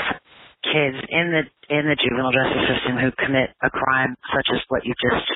kids 0.64 0.98
in 1.08 1.32
the 1.32 1.44
in 1.72 1.88
the 1.88 1.96
juvenile 1.96 2.34
justice 2.36 2.66
system 2.68 2.98
who 3.00 3.12
commit 3.16 3.54
a 3.64 3.70
crime 3.70 4.16
such 4.36 4.48
as 4.52 4.60
what 4.68 4.84
you 4.84 4.94
just 5.00 5.28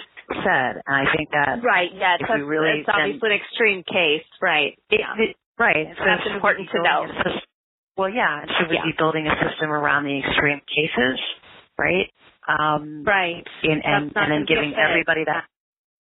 said. 0.44 0.82
And 0.84 0.96
I 0.96 1.06
think 1.16 1.30
that 1.32 1.64
right, 1.64 1.92
yeah, 1.94 2.18
if 2.20 2.28
we 2.28 2.42
really, 2.42 2.82
it's 2.82 2.90
obviously 2.90 3.30
an 3.32 3.40
extreme 3.40 3.84
case, 3.88 4.28
right? 4.42 4.76
It, 4.90 5.00
yeah. 5.00 5.16
it, 5.18 5.38
right. 5.60 5.88
So 5.98 6.04
that's 6.06 6.28
important 6.34 6.70
to 6.72 6.78
know. 6.82 7.08
well, 7.98 8.10
yeah, 8.10 8.46
should 8.58 8.70
we 8.70 8.76
yeah. 8.76 8.86
be 8.86 8.94
building 8.98 9.28
a 9.28 9.36
system 9.42 9.72
around 9.72 10.06
the 10.06 10.20
extreme 10.20 10.62
cases, 10.68 11.20
right? 11.78 12.10
Um, 12.48 13.04
right. 13.06 13.46
In, 13.64 13.82
and 13.84 14.12
and 14.16 14.32
then 14.32 14.46
giving 14.48 14.74
everybody 14.76 15.24
that 15.26 15.46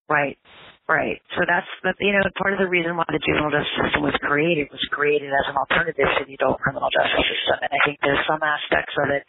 right 0.09 0.37
Right. 0.83 1.15
So 1.39 1.47
that's 1.47 1.67
the 1.79 1.95
you 2.03 2.11
know 2.11 2.27
part 2.35 2.51
of 2.51 2.59
the 2.59 2.67
reason 2.67 2.99
why 2.99 3.07
the 3.07 3.15
juvenile 3.23 3.55
justice 3.55 3.71
system 3.87 4.03
was 4.03 4.11
created 4.19 4.67
was 4.67 4.83
created 4.91 5.31
as 5.31 5.47
an 5.47 5.55
alternative 5.55 6.03
to 6.19 6.27
the 6.27 6.35
adult 6.35 6.59
criminal 6.59 6.91
justice 6.91 7.23
system, 7.23 7.63
and 7.63 7.71
I 7.71 7.79
think 7.87 8.03
there's 8.03 8.19
some 8.27 8.43
aspects 8.43 8.91
of 8.99 9.07
it 9.07 9.23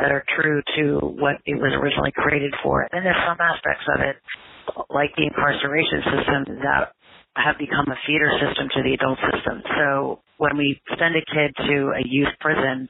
that 0.00 0.08
are 0.08 0.24
true 0.32 0.64
to 0.80 1.04
what 1.20 1.44
it 1.44 1.60
was 1.60 1.76
originally 1.76 2.08
created 2.16 2.56
for, 2.64 2.88
and 2.88 2.90
then 2.96 3.04
there's 3.04 3.20
some 3.28 3.36
aspects 3.36 3.84
of 3.92 4.00
it, 4.00 4.16
like 4.88 5.12
the 5.20 5.28
incarceration 5.28 6.08
system, 6.08 6.40
that 6.64 6.96
have 7.36 7.58
become 7.58 7.86
a 7.90 7.98
feeder 8.06 8.30
system 8.38 8.70
to 8.74 8.80
the 8.82 8.94
adult 8.94 9.18
system. 9.18 9.62
So 9.76 10.22
when 10.38 10.56
we 10.56 10.80
send 10.98 11.14
a 11.18 11.24
kid 11.26 11.50
to 11.66 11.92
a 11.98 12.02
youth 12.06 12.30
prison, 12.40 12.88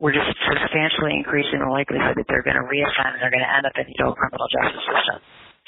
we're 0.00 0.12
just 0.16 0.26
substantially 0.48 1.14
increasing 1.14 1.60
the 1.60 1.70
likelihood 1.70 2.16
that 2.16 2.26
they're 2.26 2.42
going 2.42 2.58
to 2.58 2.66
reoffend 2.66 3.14
and 3.14 3.20
they're 3.22 3.30
going 3.30 3.44
to 3.44 3.54
end 3.54 3.66
up 3.66 3.76
in 3.76 3.84
the 3.86 3.94
adult 4.00 4.16
criminal 4.16 4.46
justice 4.50 4.84
system. 4.88 5.18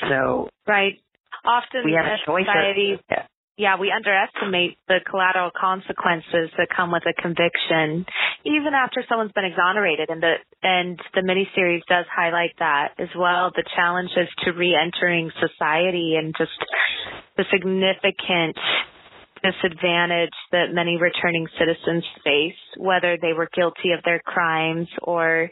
So 0.08 0.18
right, 0.66 0.98
often 1.44 1.84
we 1.84 1.92
have 1.94 2.06
a 2.06 2.18
choice 2.26 2.48
society, 2.48 2.98
yeah. 3.10 3.28
Yeah, 3.58 3.76
we 3.78 3.92
underestimate 3.92 4.78
the 4.88 5.00
collateral 5.08 5.50
consequences 5.52 6.48
that 6.56 6.68
come 6.74 6.90
with 6.90 7.04
a 7.04 7.12
conviction, 7.20 8.06
even 8.44 8.72
after 8.74 9.04
someone's 9.08 9.32
been 9.32 9.44
exonerated. 9.44 10.08
And 10.08 10.22
the 10.22 10.34
and 10.62 10.98
the 11.14 11.20
miniseries 11.20 11.84
does 11.88 12.06
highlight 12.08 12.56
that 12.60 12.94
as 12.98 13.12
well. 13.16 13.50
The 13.54 13.64
challenges 13.76 14.32
to 14.44 14.52
re-entering 14.52 15.30
society 15.38 16.16
and 16.16 16.34
just 16.36 16.56
the 17.36 17.44
significant 17.52 18.56
disadvantage 19.42 20.32
that 20.52 20.72
many 20.72 20.96
returning 20.96 21.46
citizens 21.58 22.04
face, 22.24 22.58
whether 22.78 23.18
they 23.20 23.32
were 23.32 23.48
guilty 23.52 23.92
of 23.92 24.02
their 24.04 24.20
crimes 24.24 24.88
or 25.02 25.50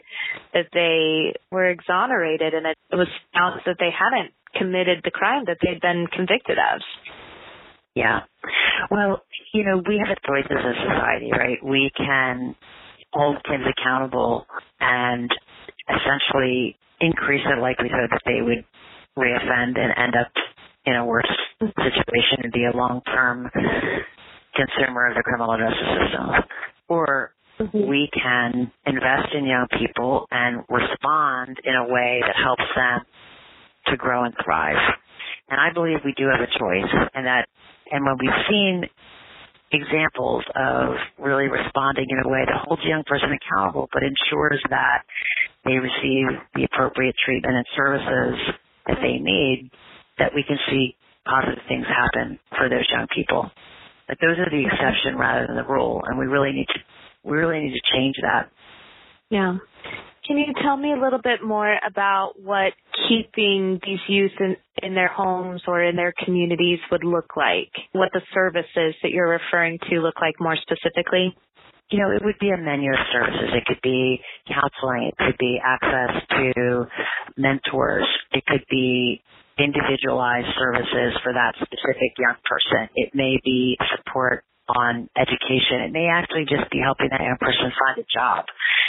that 0.53 0.67
they 0.73 1.33
were 1.51 1.69
exonerated 1.69 2.53
and 2.53 2.65
it 2.65 2.77
was 2.95 3.09
found 3.33 3.61
that 3.65 3.75
they 3.79 3.91
hadn't 3.91 4.33
committed 4.57 5.01
the 5.03 5.11
crime 5.11 5.43
that 5.45 5.57
they'd 5.61 5.81
been 5.81 6.07
convicted 6.07 6.57
of. 6.57 6.81
Yeah. 7.95 8.21
Well, 8.89 9.21
you 9.53 9.65
know, 9.65 9.81
we 9.87 10.01
have 10.05 10.15
a 10.15 10.27
choice 10.27 10.47
as 10.49 10.63
a 10.63 10.73
society, 10.87 11.31
right? 11.31 11.57
We 11.63 11.91
can 11.95 12.55
hold 13.13 13.37
kids 13.43 13.63
accountable 13.67 14.45
and 14.79 15.29
essentially 15.89 16.77
increase 17.01 17.41
the 17.43 17.61
likelihood 17.61 18.09
that 18.11 18.21
they 18.25 18.41
would 18.41 18.63
reoffend 19.17 19.77
and 19.77 19.91
end 19.97 20.15
up 20.15 20.31
in 20.85 20.95
a 20.95 21.05
worse 21.05 21.29
situation 21.59 22.43
and 22.43 22.53
be 22.53 22.65
a 22.65 22.75
long-term 22.75 23.49
consumer 24.55 25.07
of 25.07 25.15
the 25.15 25.23
criminal 25.23 25.57
justice 25.57 25.87
system. 25.99 26.29
Or 26.87 27.33
mm-hmm. 27.59 27.89
we 27.89 28.09
can 28.13 28.71
invest 28.85 29.33
in 29.33 29.45
young 29.45 29.67
people 29.77 30.27
and 30.31 30.63
respond 30.69 31.57
in 31.63 31.75
a 31.75 31.91
way 31.91 32.21
that 32.25 32.35
helps 32.35 32.63
them 32.75 33.01
to 33.87 33.97
grow 33.97 34.23
and 34.23 34.33
thrive. 34.43 34.77
And 35.51 35.59
I 35.59 35.73
believe 35.73 35.99
we 36.05 36.15
do 36.15 36.31
have 36.31 36.39
a 36.39 36.47
choice 36.47 36.91
and 37.13 37.27
that 37.27 37.47
and 37.91 38.05
when 38.05 38.15
we've 38.17 38.41
seen 38.49 38.87
examples 39.71 40.43
of 40.55 40.95
really 41.19 41.47
responding 41.47 42.07
in 42.07 42.19
a 42.23 42.27
way 42.27 42.43
that 42.47 42.55
holds 42.63 42.81
the 42.83 42.89
young 42.89 43.03
person 43.03 43.29
accountable 43.35 43.89
but 43.91 44.03
ensures 44.03 44.63
that 44.69 45.03
they 45.65 45.75
receive 45.75 46.27
the 46.55 46.63
appropriate 46.63 47.15
treatment 47.25 47.55
and 47.55 47.65
services 47.75 48.55
that 48.87 48.97
they 49.01 49.19
need, 49.19 49.69
that 50.17 50.31
we 50.33 50.43
can 50.43 50.57
see 50.69 50.95
positive 51.25 51.63
things 51.67 51.85
happen 51.85 52.39
for 52.57 52.69
those 52.69 52.87
young 52.91 53.07
people. 53.13 53.51
But 54.07 54.17
those 54.21 54.39
are 54.39 54.49
the 54.49 54.65
exception 54.65 55.17
rather 55.17 55.47
than 55.47 55.55
the 55.55 55.67
rule, 55.67 56.01
and 56.05 56.17
we 56.17 56.25
really 56.25 56.51
need 56.51 56.67
to 56.67 56.79
we 57.23 57.37
really 57.37 57.59
need 57.59 57.73
to 57.73 57.93
change 57.93 58.15
that. 58.23 58.49
Yeah. 59.29 59.57
Can 60.31 60.37
you 60.37 60.53
tell 60.63 60.77
me 60.77 60.93
a 60.93 60.95
little 60.95 61.19
bit 61.19 61.43
more 61.43 61.75
about 61.85 62.39
what 62.39 62.71
keeping 63.09 63.81
these 63.83 63.99
youth 64.07 64.31
in, 64.39 64.55
in 64.81 64.95
their 64.95 65.09
homes 65.09 65.61
or 65.67 65.83
in 65.83 65.97
their 65.97 66.13
communities 66.23 66.79
would 66.89 67.03
look 67.03 67.35
like? 67.35 67.67
What 67.91 68.11
the 68.13 68.21
services 68.33 68.95
that 69.03 69.11
you're 69.11 69.27
referring 69.27 69.77
to 69.89 69.99
look 69.99 70.21
like 70.21 70.35
more 70.39 70.55
specifically? 70.55 71.35
You 71.89 71.99
know, 71.99 72.15
it 72.15 72.23
would 72.23 72.39
be 72.39 72.49
a 72.51 72.55
menu 72.55 72.93
of 72.93 72.99
services. 73.11 73.51
It 73.51 73.65
could 73.65 73.81
be 73.83 74.21
counseling. 74.47 75.11
It 75.11 75.17
could 75.19 75.37
be 75.37 75.59
access 75.59 76.23
to 76.29 76.87
mentors. 77.35 78.07
It 78.31 78.45
could 78.45 78.63
be 78.69 79.21
individualized 79.59 80.47
services 80.57 81.11
for 81.27 81.33
that 81.33 81.55
specific 81.59 82.15
young 82.17 82.39
person. 82.47 82.87
It 82.95 83.11
may 83.13 83.35
be 83.43 83.75
support 83.97 84.45
on 84.69 85.09
education. 85.19 85.83
It 85.83 85.91
may 85.91 86.07
actually 86.07 86.47
just 86.47 86.71
be 86.71 86.79
helping 86.79 87.09
that 87.11 87.19
young 87.19 87.35
person 87.35 87.67
find 87.75 87.99
a 87.99 88.07
job. 88.07 88.45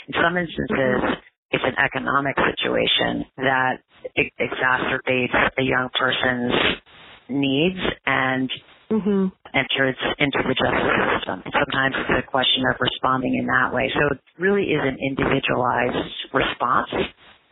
In 0.07 0.15
some 0.15 0.37
instances, 0.39 1.19
it's 1.53 1.65
an 1.65 1.77
economic 1.79 2.37
situation 2.37 3.25
that 3.37 3.85
exacerbates 4.17 5.37
a 5.59 5.63
young 5.63 5.89
person's 5.99 6.81
needs 7.29 7.81
and 8.07 8.51
mm-hmm. 8.91 9.29
enters 9.55 9.97
into 10.19 10.39
the 10.43 10.57
justice 10.57 10.97
system. 11.17 11.43
Sometimes 11.53 11.95
it's 11.97 12.25
a 12.25 12.31
question 12.31 12.65
of 12.69 12.77
responding 12.81 13.37
in 13.39 13.47
that 13.47 13.73
way. 13.73 13.93
So 13.95 14.17
it 14.17 14.21
really 14.39 14.73
is 14.73 14.81
an 14.81 14.97
individualized 15.01 16.13
response 16.33 16.93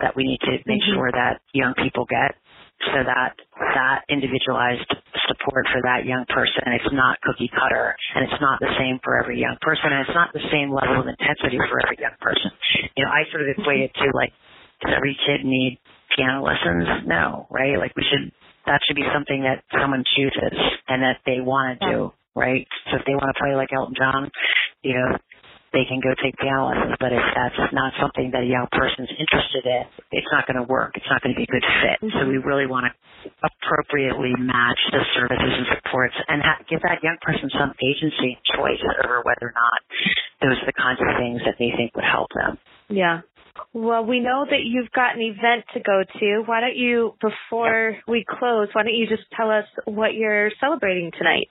that 0.01 0.17
we 0.17 0.25
need 0.25 0.41
to 0.49 0.53
make 0.65 0.81
mm-hmm. 0.81 0.97
sure 0.97 1.11
that 1.13 1.41
young 1.53 1.75
people 1.77 2.07
get 2.09 2.37
so 2.81 3.05
that 3.05 3.37
that 3.77 4.09
individualized 4.09 4.89
support 5.29 5.69
for 5.69 5.81
that 5.85 6.05
young 6.09 6.25
person 6.33 6.65
it's 6.73 6.93
not 6.93 7.21
cookie 7.21 7.51
cutter 7.53 7.95
and 8.17 8.25
it's 8.25 8.41
not 8.41 8.59
the 8.61 8.73
same 8.79 8.99
for 9.05 9.21
every 9.21 9.39
young 9.39 9.57
person 9.61 9.93
and 9.93 10.09
it's 10.09 10.17
not 10.17 10.33
the 10.33 10.45
same 10.51 10.73
level 10.73 11.01
of 11.01 11.07
intensity 11.07 11.61
for 11.69 11.81
every 11.85 12.01
young 12.01 12.17
person. 12.21 12.51
You 12.97 13.05
know 13.05 13.11
i 13.13 13.29
sort 13.31 13.45
of 13.45 13.49
equate 13.53 13.91
it 13.91 13.93
to 14.01 14.11
like 14.17 14.33
does 14.81 14.97
every 14.97 15.13
kid 15.29 15.45
need 15.45 15.79
piano 16.17 16.43
lessons? 16.43 17.05
No 17.07 17.47
right? 17.51 17.77
Like 17.79 17.93
we 17.97 18.05
should 18.09 18.33
that 18.67 18.81
should 18.87 18.97
be 18.97 19.07
something 19.13 19.45
that 19.45 19.63
someone 19.77 20.05
chooses 20.17 20.57
and 20.89 21.03
that 21.03 21.21
they 21.27 21.41
want 21.41 21.81
to 21.81 21.87
do 21.87 21.99
right? 22.35 22.67
So 22.91 22.97
if 22.97 23.05
they 23.05 23.13
want 23.13 23.29
to 23.35 23.39
play 23.41 23.55
like 23.55 23.73
elton 23.73 23.95
john 23.97 24.31
you 24.83 24.95
know 24.97 25.19
they 25.73 25.87
can 25.87 26.03
go 26.03 26.15
take 26.19 26.35
lessons. 26.43 26.99
But 26.99 27.13
if 27.15 27.23
that's 27.35 27.73
not 27.73 27.95
something 28.03 28.31
that 28.35 28.43
a 28.43 28.51
young 28.51 28.67
person's 28.73 29.11
interested 29.15 29.65
in, 29.67 29.83
it's 30.11 30.27
not 30.35 30.47
going 30.47 30.59
to 30.59 30.67
work. 30.67 30.99
It's 30.99 31.07
not 31.09 31.23
going 31.23 31.35
to 31.35 31.39
be 31.39 31.47
a 31.47 31.53
good 31.53 31.67
fit. 31.83 31.99
Mm-hmm. 32.03 32.19
So 32.19 32.27
we 32.27 32.39
really 32.39 32.67
want 32.67 32.91
to 32.91 32.93
appropriately 33.45 34.35
match 34.39 34.81
the 34.91 35.03
services 35.15 35.53
and 35.63 35.67
supports 35.79 36.17
and 36.29 36.43
ha- 36.43 36.63
give 36.69 36.83
that 36.83 37.03
young 37.03 37.19
person 37.23 37.51
some 37.55 37.71
agency 37.79 38.35
and 38.35 38.43
choice 38.57 38.83
over 39.05 39.23
whether 39.23 39.53
or 39.53 39.55
not 39.55 39.79
those 40.43 40.57
are 40.59 40.67
the 40.67 40.77
kinds 40.77 40.99
of 40.99 41.09
things 41.21 41.41
that 41.47 41.55
they 41.59 41.71
think 41.77 41.95
would 41.95 42.09
help 42.09 42.29
them. 42.35 42.59
Yeah. 42.89 43.21
Well, 43.73 44.05
we 44.05 44.21
know 44.21 44.47
that 44.49 44.63
you've 44.65 44.91
got 44.91 45.15
an 45.15 45.23
event 45.23 45.65
to 45.75 45.81
go 45.81 46.03
to. 46.19 46.43
Why 46.47 46.61
don't 46.61 46.77
you, 46.77 47.15
before 47.21 47.97
we 48.09 48.25
close, 48.27 48.69
why 48.73 48.83
don't 48.83 48.95
you 48.95 49.07
just 49.07 49.25
tell 49.37 49.51
us 49.51 49.67
what 49.85 50.15
you're 50.15 50.51
celebrating 50.61 51.11
tonight? 51.17 51.49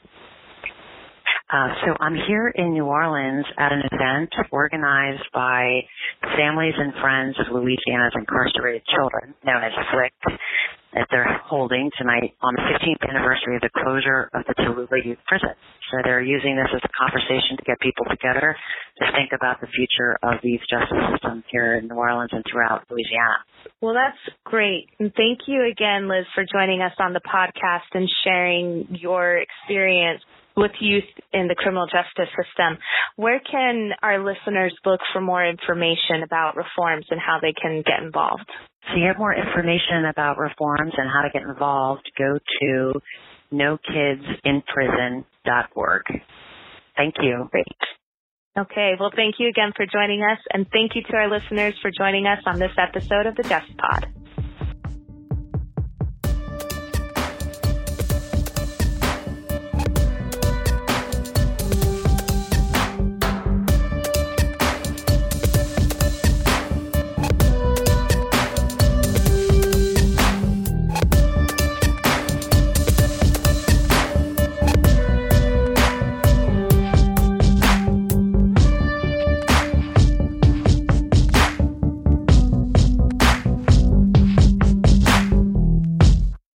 Uh, 1.50 1.74
so 1.82 1.98
I'm 2.00 2.14
here 2.14 2.54
in 2.54 2.74
New 2.74 2.86
Orleans 2.86 3.46
at 3.58 3.72
an 3.74 3.82
event 3.92 4.30
organized 4.52 5.26
by 5.34 5.82
Families 6.38 6.76
and 6.78 6.94
Friends 7.02 7.36
of 7.42 7.50
Louisiana's 7.50 8.14
Incarcerated 8.14 8.86
Children, 8.86 9.34
known 9.44 9.64
as 9.66 9.74
FFLIC, 9.74 10.38
that 10.94 11.08
they're 11.10 11.42
holding 11.46 11.90
tonight 11.98 12.38
on 12.42 12.54
the 12.54 12.62
15th 12.70 13.02
anniversary 13.10 13.56
of 13.56 13.62
the 13.62 13.74
closure 13.82 14.30
of 14.34 14.46
the 14.46 14.54
Tallulah 14.62 15.06
Youth 15.06 15.18
Prison. 15.26 15.50
So 15.90 15.98
they're 16.04 16.22
using 16.22 16.56
this 16.56 16.70
as 16.70 16.82
a 16.86 16.94
conversation 16.94 17.58
to 17.58 17.64
get 17.66 17.80
people 17.80 18.06
together 18.06 18.56
to 19.02 19.06
think 19.18 19.34
about 19.34 19.58
the 19.62 19.68
future 19.74 20.22
of 20.22 20.38
the 20.46 20.50
youth 20.54 20.66
justice 20.70 21.02
system 21.14 21.44
here 21.50 21.82
in 21.82 21.88
New 21.88 21.98
Orleans 21.98 22.30
and 22.32 22.46
throughout 22.46 22.86
Louisiana. 22.94 23.42
Well, 23.82 23.98
that's 23.98 24.22
great. 24.46 24.86
And 25.00 25.10
thank 25.18 25.50
you 25.50 25.66
again, 25.66 26.08
Liz, 26.08 26.30
for 26.36 26.46
joining 26.46 26.82
us 26.82 26.94
on 27.00 27.14
the 27.14 27.26
podcast 27.26 27.90
and 27.94 28.06
sharing 28.24 28.86
your 29.02 29.42
experience 29.42 30.22
with 30.60 30.72
youth 30.80 31.04
in 31.34 31.48
the 31.48 31.56
criminal 31.56 31.88
justice 31.88 32.30
system. 32.36 32.78
Where 33.16 33.40
can 33.40 33.94
our 34.02 34.20
listeners 34.20 34.76
look 34.86 35.00
for 35.14 35.22
more 35.22 35.46
information 35.46 36.24
about 36.24 36.56
reforms 36.56 37.06
and 37.10 37.20
how 37.20 37.40
they 37.42 37.54
can 37.60 37.82
get 37.86 38.04
involved? 38.04 38.50
To 38.94 39.00
get 39.00 39.18
more 39.18 39.34
information 39.34 40.06
about 40.10 40.38
reforms 40.38 40.94
and 40.98 41.10
how 41.10 41.22
to 41.22 41.30
get 41.32 41.44
involved, 41.44 42.12
go 42.18 42.38
to 42.62 43.02
nokidsinprison.org. 43.54 46.04
Thank 46.96 47.16
you. 47.22 47.48
Great. 47.52 47.66
Okay, 48.58 48.94
well, 49.00 49.12
thank 49.16 49.36
you 49.40 49.48
again 49.48 49.72
for 49.76 49.86
joining 49.86 50.22
us, 50.22 50.40
and 50.52 50.66
thank 50.72 50.96
you 50.96 51.04
to 51.04 51.16
our 51.16 51.30
listeners 51.30 51.76
for 51.82 51.92
joining 51.98 52.26
us 52.26 52.40
on 52.46 52.60
this 52.60 52.74
episode 52.78 53.26
of 53.26 53.36
the 53.36 53.44
Just 53.44 53.78
Pod. 53.78 54.08